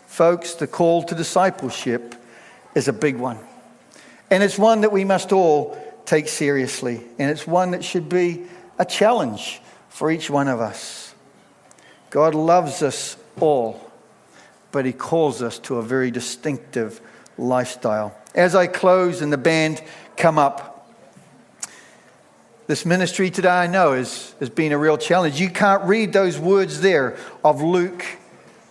Folks, 0.05 0.55
the 0.55 0.67
call 0.67 1.03
to 1.03 1.15
discipleship 1.15 2.13
is 2.75 2.89
a 2.89 2.93
big 2.93 3.15
one. 3.15 3.39
And 4.31 4.43
it's 4.43 4.57
one 4.57 4.81
that 4.81 4.91
we 4.91 5.03
must 5.05 5.31
all 5.31 5.77
take 6.05 6.27
seriously. 6.27 7.01
And 7.17 7.31
it's 7.31 7.47
one 7.47 7.71
that 7.71 7.83
should 7.83 8.09
be 8.09 8.43
a 8.77 8.85
challenge 8.85 9.61
for 9.89 10.11
each 10.11 10.29
one 10.29 10.47
of 10.47 10.61
us. 10.61 11.13
God 12.09 12.33
loves 12.35 12.81
us 12.81 13.17
all, 13.39 13.91
but 14.71 14.85
He 14.85 14.93
calls 14.93 15.41
us 15.41 15.59
to 15.59 15.77
a 15.77 15.83
very 15.83 16.11
distinctive 16.11 17.01
lifestyle. 17.37 18.15
As 18.33 18.55
I 18.55 18.67
close 18.67 19.21
and 19.21 19.31
the 19.31 19.37
band 19.37 19.83
come 20.17 20.37
up, 20.37 20.75
this 22.67 22.85
ministry 22.85 23.31
today 23.31 23.49
I 23.49 23.67
know 23.67 23.93
is, 23.93 24.35
has 24.39 24.49
been 24.49 24.71
a 24.71 24.77
real 24.77 24.97
challenge. 24.97 25.39
You 25.39 25.49
can't 25.49 25.83
read 25.85 26.13
those 26.13 26.37
words 26.37 26.81
there 26.81 27.17
of 27.43 27.63
Luke 27.63 28.03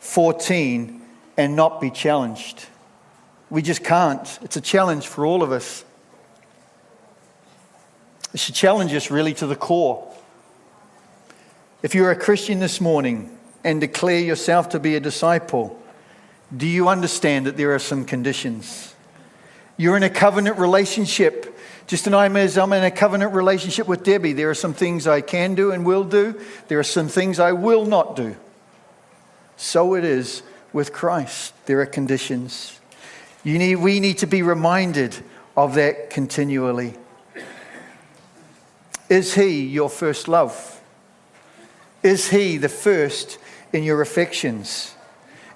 14 0.01 1.03
and 1.37 1.57
not 1.57 1.81
be 1.81 1.90
challenged. 1.90 2.66
We 3.50 3.62
just 3.62 3.82
can't. 3.82 4.38
It's 4.42 4.56
a 4.56 4.61
challenge 4.61 5.06
for 5.06 5.24
all 5.24 5.42
of 5.42 5.52
us. 5.52 5.84
It 8.34 8.40
should 8.40 8.54
challenge 8.54 8.92
us 8.94 9.11
really 9.11 9.34
to 9.34 9.46
the 9.46 9.56
core. 9.56 10.06
If 11.82 11.94
you're 11.94 12.11
a 12.11 12.16
Christian 12.16 12.58
this 12.58 12.80
morning 12.80 13.38
and 13.64 13.80
declare 13.80 14.20
yourself 14.20 14.70
to 14.70 14.80
be 14.80 14.96
a 14.96 15.00
disciple, 15.00 15.80
do 16.54 16.66
you 16.66 16.88
understand 16.88 17.46
that 17.46 17.56
there 17.56 17.74
are 17.74 17.78
some 17.78 18.04
conditions? 18.04 18.94
You're 19.76 19.96
in 19.96 20.02
a 20.02 20.11
covenant 20.11 20.58
relationship. 20.58 21.56
Just 21.87 22.06
an 22.06 22.14
I'm 22.14 22.37
I'm 22.37 22.72
in 22.72 22.84
a 22.84 22.90
covenant 22.90 23.32
relationship 23.32 23.87
with 23.87 24.02
Debbie. 24.02 24.34
There 24.34 24.50
are 24.50 24.54
some 24.54 24.74
things 24.74 25.06
I 25.06 25.20
can 25.20 25.54
do 25.54 25.70
and 25.70 25.87
will 25.87 26.04
do. 26.04 26.38
There 26.66 26.78
are 26.78 26.84
some 26.84 27.08
things 27.08 27.38
I 27.38 27.52
will 27.52 27.87
not 27.87 28.16
do. 28.16 28.37
So 29.56 29.94
it 29.94 30.04
is 30.04 30.42
with 30.72 30.92
Christ. 30.92 31.54
There 31.66 31.80
are 31.80 31.87
conditions. 31.87 32.78
Need, 33.44 33.77
we 33.77 34.01
need 34.01 34.18
to 34.18 34.27
be 34.27 34.42
reminded 34.42 35.16
of 35.57 35.74
that 35.74 36.11
continually. 36.11 36.94
Is 39.09 39.35
He 39.35 39.66
your 39.66 39.88
first 39.88 40.29
love? 40.29 40.81
Is 42.03 42.29
He 42.29 42.59
the 42.59 42.68
first 42.68 43.38
in 43.72 43.83
your 43.83 44.03
affections? 44.03 44.94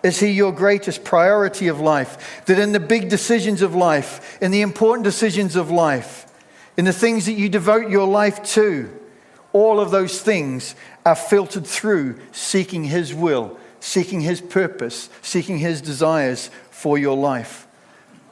Is 0.03 0.19
He 0.21 0.31
your 0.31 0.53
greatest 0.53 1.05
priority 1.05 1.69
of 1.69 1.81
life? 1.81 2.45
That 2.47 2.59
in 2.59 2.73
the 2.73 2.81
big 2.81 3.09
decisions 3.09 3.63
of 3.63 3.75
life, 3.75 4.39
in 4.41 4.51
the 4.51 4.63
important 4.63 5.05
decisions 5.05 5.55
of 5.55 5.71
life, 5.71 6.27
in 6.77 6.85
the 6.85 6.93
things 6.93 7.27
that 7.27 7.35
you 7.35 7.49
devote 7.49 7.91
your 7.91 8.07
life 8.07 8.43
to, 8.55 8.91
all 9.53 9.81
of 9.81 9.91
those 9.91 10.21
things 10.23 10.75
are 11.05 11.15
filtered 11.15 11.67
through 11.67 12.19
seeking 12.33 12.85
His 12.85 13.13
will, 13.13 13.59
seeking 13.81 14.23
His 14.23 14.41
purpose, 14.41 15.11
seeking 15.21 15.59
His 15.59 15.83
desires 15.83 16.51
for 16.71 16.97
your 16.97 17.17
life. 17.17 17.67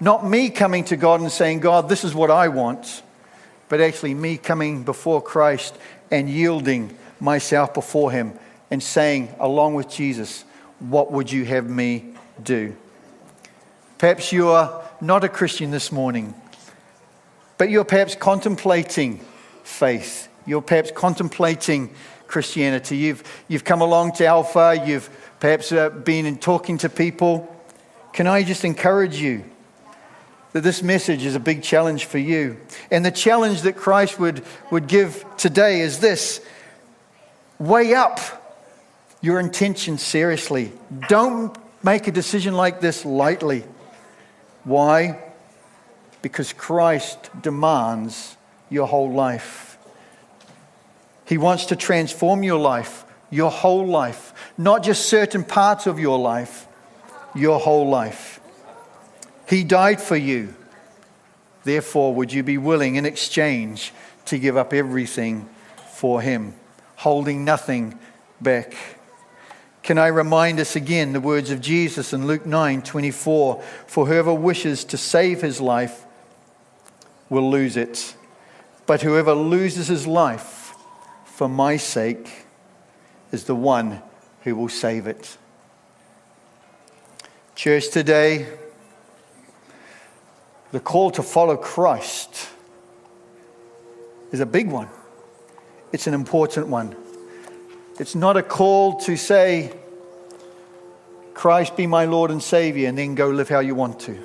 Not 0.00 0.26
me 0.26 0.48
coming 0.48 0.84
to 0.84 0.96
God 0.96 1.20
and 1.20 1.30
saying, 1.30 1.60
God, 1.60 1.88
this 1.88 2.04
is 2.04 2.14
what 2.14 2.30
I 2.30 2.48
want, 2.48 3.02
but 3.68 3.82
actually 3.82 4.14
me 4.14 4.38
coming 4.38 4.82
before 4.82 5.20
Christ 5.20 5.76
and 6.10 6.28
yielding 6.28 6.96
myself 7.20 7.74
before 7.74 8.10
Him 8.10 8.32
and 8.70 8.82
saying, 8.82 9.34
along 9.38 9.74
with 9.74 9.90
Jesus, 9.90 10.44
what 10.78 11.12
would 11.12 11.30
you 11.30 11.44
have 11.44 11.68
me 11.68 12.14
do? 12.42 12.74
Perhaps 13.98 14.32
you 14.32 14.48
are 14.48 14.82
not 15.02 15.24
a 15.24 15.28
Christian 15.28 15.70
this 15.70 15.92
morning, 15.92 16.34
but 17.58 17.68
you're 17.68 17.84
perhaps 17.84 18.14
contemplating 18.14 19.20
faith. 19.62 20.28
You're 20.46 20.62
perhaps 20.62 20.90
contemplating 20.90 21.94
Christianity. 22.26 22.96
You've, 22.96 23.22
you've 23.48 23.64
come 23.64 23.82
along 23.82 24.12
to 24.12 24.26
Alpha, 24.26 24.82
you've 24.86 25.10
perhaps 25.40 25.70
uh, 25.72 25.90
been 25.90 26.38
talking 26.38 26.78
to 26.78 26.88
people. 26.88 27.54
Can 28.14 28.26
I 28.26 28.42
just 28.42 28.64
encourage 28.64 29.16
you? 29.16 29.44
That 30.52 30.62
this 30.62 30.82
message 30.82 31.24
is 31.24 31.34
a 31.34 31.40
big 31.40 31.62
challenge 31.62 32.06
for 32.06 32.18
you. 32.18 32.56
And 32.90 33.04
the 33.04 33.10
challenge 33.10 33.62
that 33.62 33.76
Christ 33.76 34.18
would, 34.18 34.42
would 34.70 34.86
give 34.86 35.24
today 35.36 35.80
is 35.80 36.00
this 36.00 36.44
weigh 37.58 37.94
up 37.94 38.18
your 39.20 39.38
intentions 39.38 40.02
seriously. 40.02 40.72
Don't 41.08 41.56
make 41.82 42.08
a 42.08 42.12
decision 42.12 42.54
like 42.54 42.80
this 42.80 43.04
lightly. 43.04 43.64
Why? 44.64 45.22
Because 46.22 46.52
Christ 46.52 47.30
demands 47.40 48.36
your 48.68 48.86
whole 48.86 49.12
life. 49.12 49.78
He 51.26 51.38
wants 51.38 51.66
to 51.66 51.76
transform 51.76 52.42
your 52.42 52.58
life, 52.58 53.04
your 53.30 53.50
whole 53.50 53.86
life, 53.86 54.34
not 54.58 54.82
just 54.82 55.08
certain 55.08 55.44
parts 55.44 55.86
of 55.86 56.00
your 56.00 56.18
life, 56.18 56.66
your 57.34 57.60
whole 57.60 57.88
life. 57.88 58.39
He 59.50 59.64
died 59.64 60.00
for 60.00 60.14
you. 60.14 60.54
Therefore, 61.64 62.14
would 62.14 62.32
you 62.32 62.44
be 62.44 62.56
willing 62.56 62.94
in 62.94 63.04
exchange 63.04 63.92
to 64.26 64.38
give 64.38 64.56
up 64.56 64.72
everything 64.72 65.48
for 65.92 66.22
Him, 66.22 66.54
holding 66.94 67.44
nothing 67.44 67.98
back? 68.40 68.76
Can 69.82 69.98
I 69.98 70.06
remind 70.06 70.60
us 70.60 70.76
again 70.76 71.12
the 71.12 71.20
words 71.20 71.50
of 71.50 71.60
Jesus 71.60 72.12
in 72.12 72.28
Luke 72.28 72.46
9 72.46 72.82
24? 72.82 73.60
For 73.88 74.06
whoever 74.06 74.32
wishes 74.32 74.84
to 74.84 74.96
save 74.96 75.42
his 75.42 75.60
life 75.60 76.04
will 77.28 77.50
lose 77.50 77.76
it, 77.76 78.14
but 78.86 79.02
whoever 79.02 79.34
loses 79.34 79.88
his 79.88 80.06
life 80.06 80.74
for 81.24 81.48
my 81.48 81.76
sake 81.76 82.46
is 83.32 83.44
the 83.44 83.56
one 83.56 84.00
who 84.42 84.54
will 84.54 84.68
save 84.68 85.08
it. 85.08 85.36
Church, 87.56 87.90
today, 87.90 88.46
the 90.72 90.80
call 90.80 91.10
to 91.12 91.22
follow 91.22 91.56
Christ 91.56 92.48
is 94.30 94.40
a 94.40 94.46
big 94.46 94.70
one. 94.70 94.88
It's 95.92 96.06
an 96.06 96.14
important 96.14 96.68
one. 96.68 96.94
It's 97.98 98.14
not 98.14 98.36
a 98.36 98.42
call 98.42 99.00
to 99.00 99.16
say, 99.16 99.72
Christ 101.34 101.76
be 101.76 101.86
my 101.86 102.04
Lord 102.04 102.30
and 102.30 102.42
Savior, 102.42 102.88
and 102.88 102.96
then 102.96 103.14
go 103.14 103.30
live 103.30 103.48
how 103.48 103.60
you 103.60 103.74
want 103.74 104.00
to. 104.00 104.18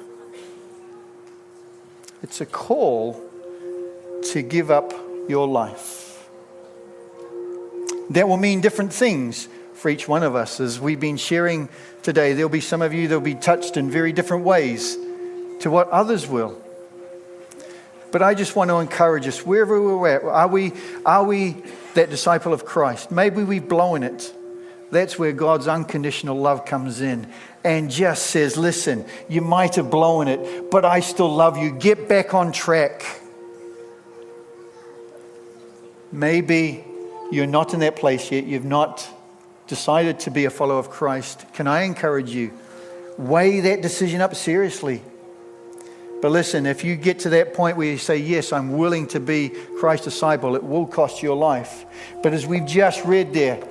It's 2.21 2.41
a 2.41 2.45
call 2.45 3.21
to 4.31 4.41
give 4.41 4.69
up 4.69 4.93
your 5.27 5.47
life. 5.47 6.27
That 8.11 8.27
will 8.27 8.37
mean 8.37 8.61
different 8.61 8.93
things 8.93 9.47
for 9.73 9.89
each 9.89 10.07
one 10.07 10.23
of 10.23 10.35
us. 10.35 10.59
As 10.59 10.79
we've 10.79 10.99
been 10.99 11.17
sharing 11.17 11.69
today, 12.03 12.33
there'll 12.33 12.49
be 12.49 12.61
some 12.61 12.81
of 12.81 12.93
you 12.93 13.07
that 13.07 13.15
will 13.15 13.25
be 13.25 13.35
touched 13.35 13.77
in 13.77 13.89
very 13.89 14.13
different 14.13 14.43
ways 14.43 14.97
to 15.61 15.69
what 15.69 15.89
others 15.89 16.27
will. 16.27 16.61
But 18.11 18.21
I 18.21 18.33
just 18.33 18.55
want 18.55 18.69
to 18.69 18.77
encourage 18.77 19.27
us, 19.27 19.45
wherever 19.45 19.81
we're 19.81 20.15
at, 20.15 20.23
are 20.23 20.47
we, 20.47 20.73
are 21.05 21.23
we 21.23 21.57
that 21.95 22.09
disciple 22.09 22.53
of 22.53 22.65
Christ? 22.65 23.11
Maybe 23.11 23.43
we've 23.43 23.67
blown 23.67 24.03
it 24.03 24.33
that's 24.91 25.17
where 25.17 25.31
God's 25.31 25.67
unconditional 25.67 26.37
love 26.37 26.65
comes 26.65 27.01
in 27.01 27.27
and 27.63 27.89
just 27.89 28.27
says, 28.27 28.55
Listen, 28.55 29.05
you 29.27 29.41
might 29.41 29.75
have 29.75 29.89
blown 29.89 30.27
it, 30.27 30.71
but 30.71 30.85
I 30.85 30.99
still 30.99 31.33
love 31.33 31.57
you. 31.57 31.71
Get 31.71 32.07
back 32.07 32.33
on 32.33 32.51
track. 32.51 33.03
Maybe 36.11 36.85
you're 37.31 37.47
not 37.47 37.73
in 37.73 37.81
that 37.81 37.95
place 37.95 38.31
yet. 38.31 38.45
You've 38.45 38.65
not 38.65 39.07
decided 39.67 40.19
to 40.21 40.31
be 40.31 40.45
a 40.45 40.49
follower 40.49 40.79
of 40.79 40.89
Christ. 40.89 41.45
Can 41.53 41.67
I 41.67 41.81
encourage 41.81 42.29
you? 42.29 42.53
Weigh 43.17 43.61
that 43.61 43.81
decision 43.81 44.21
up 44.21 44.35
seriously. 44.35 45.01
But 46.25 46.31
listen, 46.31 46.65
if 46.65 46.83
you 46.83 46.95
get 46.95 47.19
to 47.19 47.29
that 47.29 47.53
point 47.53 47.77
where 47.77 47.85
you 47.85 47.99
say, 47.99 48.17
Yes, 48.17 48.51
I'm 48.51 48.71
willing 48.79 49.05
to 49.09 49.19
be 49.19 49.49
Christ's 49.77 50.05
disciple, 50.05 50.55
it 50.55 50.63
will 50.63 50.87
cost 50.87 51.21
your 51.21 51.35
life. 51.35 51.85
But 52.23 52.33
as 52.33 52.47
we've 52.47 52.65
just 52.65 53.05
read 53.05 53.31
there, 53.31 53.63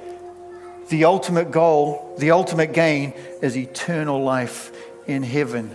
the 0.89 1.05
ultimate 1.05 1.51
goal, 1.51 2.15
the 2.21 2.31
ultimate 2.31 2.73
gain 2.73 3.13
is 3.43 3.57
eternal 3.57 4.23
life 4.23 4.71
in 5.09 5.25
heaven. 5.25 5.75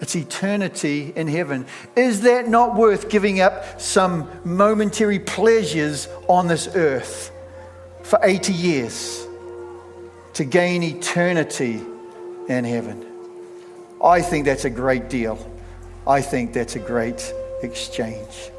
It's 0.00 0.16
eternity 0.16 1.12
in 1.14 1.28
heaven. 1.28 1.66
Is 1.94 2.22
that 2.22 2.48
not 2.48 2.74
worth 2.74 3.10
giving 3.10 3.42
up 3.42 3.82
some 3.82 4.30
momentary 4.46 5.18
pleasures 5.18 6.08
on 6.26 6.46
this 6.46 6.68
earth 6.68 7.30
for 8.02 8.18
80 8.22 8.54
years 8.54 9.26
to 10.32 10.46
gain 10.46 10.82
eternity 10.82 11.82
in 12.48 12.64
heaven? 12.64 13.06
I 14.02 14.22
think 14.22 14.46
that's 14.46 14.64
a 14.64 14.70
great 14.70 15.10
deal. 15.10 15.49
I 16.10 16.20
think 16.20 16.52
that's 16.52 16.74
a 16.74 16.80
great 16.80 17.32
exchange. 17.62 18.50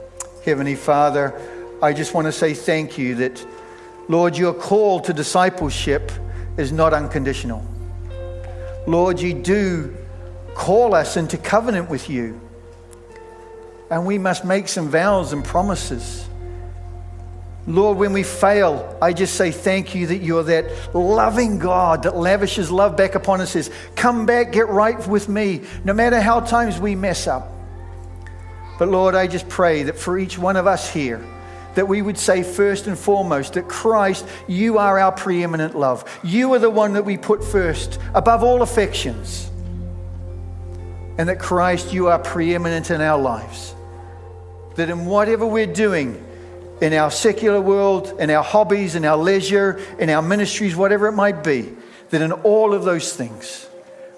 Heavenly 0.45 0.75
Father, 0.75 1.37
I 1.81 1.91
just 1.91 2.13
want 2.13 2.27
to 2.27 2.31
say 2.31 2.53
thank 2.53 2.97
you 2.97 3.13
that, 3.15 3.45
Lord, 4.07 4.37
your 4.37 4.53
call 4.53 5.01
to 5.01 5.11
discipleship 5.11 6.13
is 6.55 6.71
not 6.71 6.93
unconditional. 6.93 7.61
Lord, 8.87 9.19
you 9.19 9.33
do 9.33 9.93
call 10.55 10.95
us 10.95 11.17
into 11.17 11.37
covenant 11.37 11.89
with 11.89 12.09
you. 12.09 12.39
And 13.89 14.05
we 14.05 14.17
must 14.17 14.45
make 14.45 14.69
some 14.69 14.87
vows 14.87 15.33
and 15.33 15.43
promises. 15.43 16.25
Lord, 17.67 17.97
when 17.97 18.11
we 18.11 18.23
fail, 18.23 18.97
I 19.01 19.13
just 19.13 19.35
say 19.35 19.51
thank 19.51 19.93
you 19.93 20.07
that 20.07 20.17
you're 20.17 20.43
that 20.43 20.95
loving 20.95 21.59
God 21.59 22.03
that 22.03 22.17
lavishes 22.17 22.71
love 22.71 22.97
back 22.97 23.13
upon 23.13 23.39
us. 23.39 23.51
Says, 23.51 23.69
Come 23.95 24.25
back, 24.25 24.51
get 24.51 24.67
right 24.67 25.07
with 25.07 25.29
me, 25.29 25.61
no 25.83 25.93
matter 25.93 26.19
how 26.19 26.39
times 26.39 26.79
we 26.79 26.95
mess 26.95 27.27
up. 27.27 27.51
But 28.79 28.89
Lord, 28.89 29.13
I 29.13 29.27
just 29.27 29.47
pray 29.47 29.83
that 29.83 29.99
for 29.99 30.17
each 30.17 30.39
one 30.39 30.55
of 30.55 30.65
us 30.65 30.91
here, 30.91 31.23
that 31.75 31.87
we 31.87 32.01
would 32.01 32.17
say 32.17 32.41
first 32.41 32.87
and 32.87 32.97
foremost 32.97 33.53
that 33.53 33.67
Christ, 33.67 34.27
you 34.47 34.79
are 34.79 34.99
our 34.99 35.11
preeminent 35.11 35.77
love. 35.77 36.03
You 36.23 36.53
are 36.53 36.59
the 36.59 36.69
one 36.69 36.93
that 36.93 37.05
we 37.05 37.15
put 37.15 37.43
first 37.43 37.99
above 38.15 38.43
all 38.43 38.63
affections. 38.63 39.49
And 41.19 41.29
that 41.29 41.39
Christ, 41.39 41.93
you 41.93 42.07
are 42.07 42.17
preeminent 42.17 42.89
in 42.89 43.01
our 43.01 43.21
lives. 43.21 43.75
That 44.75 44.89
in 44.89 45.05
whatever 45.05 45.45
we're 45.45 45.71
doing, 45.71 46.25
in 46.81 46.93
our 46.93 47.11
secular 47.11 47.61
world, 47.61 48.15
in 48.19 48.29
our 48.29 48.43
hobbies, 48.43 48.95
in 48.95 49.05
our 49.05 49.17
leisure, 49.17 49.79
in 49.99 50.09
our 50.09 50.21
ministries, 50.21 50.75
whatever 50.75 51.07
it 51.07 51.13
might 51.13 51.43
be, 51.43 51.73
that 52.09 52.21
in 52.21 52.31
all 52.31 52.73
of 52.73 52.83
those 52.83 53.13
things, 53.13 53.67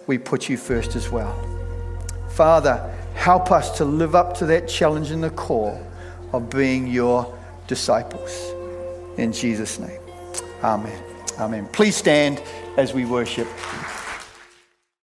we 0.08 0.18
put 0.18 0.50
you 0.50 0.58
first 0.58 0.96
as 0.96 1.10
well. 1.10 1.38
Father, 2.30 2.90
help 3.16 3.52
us 3.52 3.78
to 3.78 3.86
live 3.86 4.16
up 4.16 4.36
to 4.38 4.46
that 4.48 4.68
challenge 4.68 5.12
and 5.12 5.24
the 5.24 5.30
call 5.30 5.86
of 6.32 6.50
being 6.50 6.88
your 6.88 7.38
disciples. 7.68 8.54
In 9.18 9.32
Jesus' 9.32 9.78
name. 9.78 10.00
Amen. 10.64 11.04
Amen. 11.38 11.68
Please 11.68 11.96
stand 11.96 12.42
as 12.78 12.94
we 12.94 13.06
worship. 13.06 13.48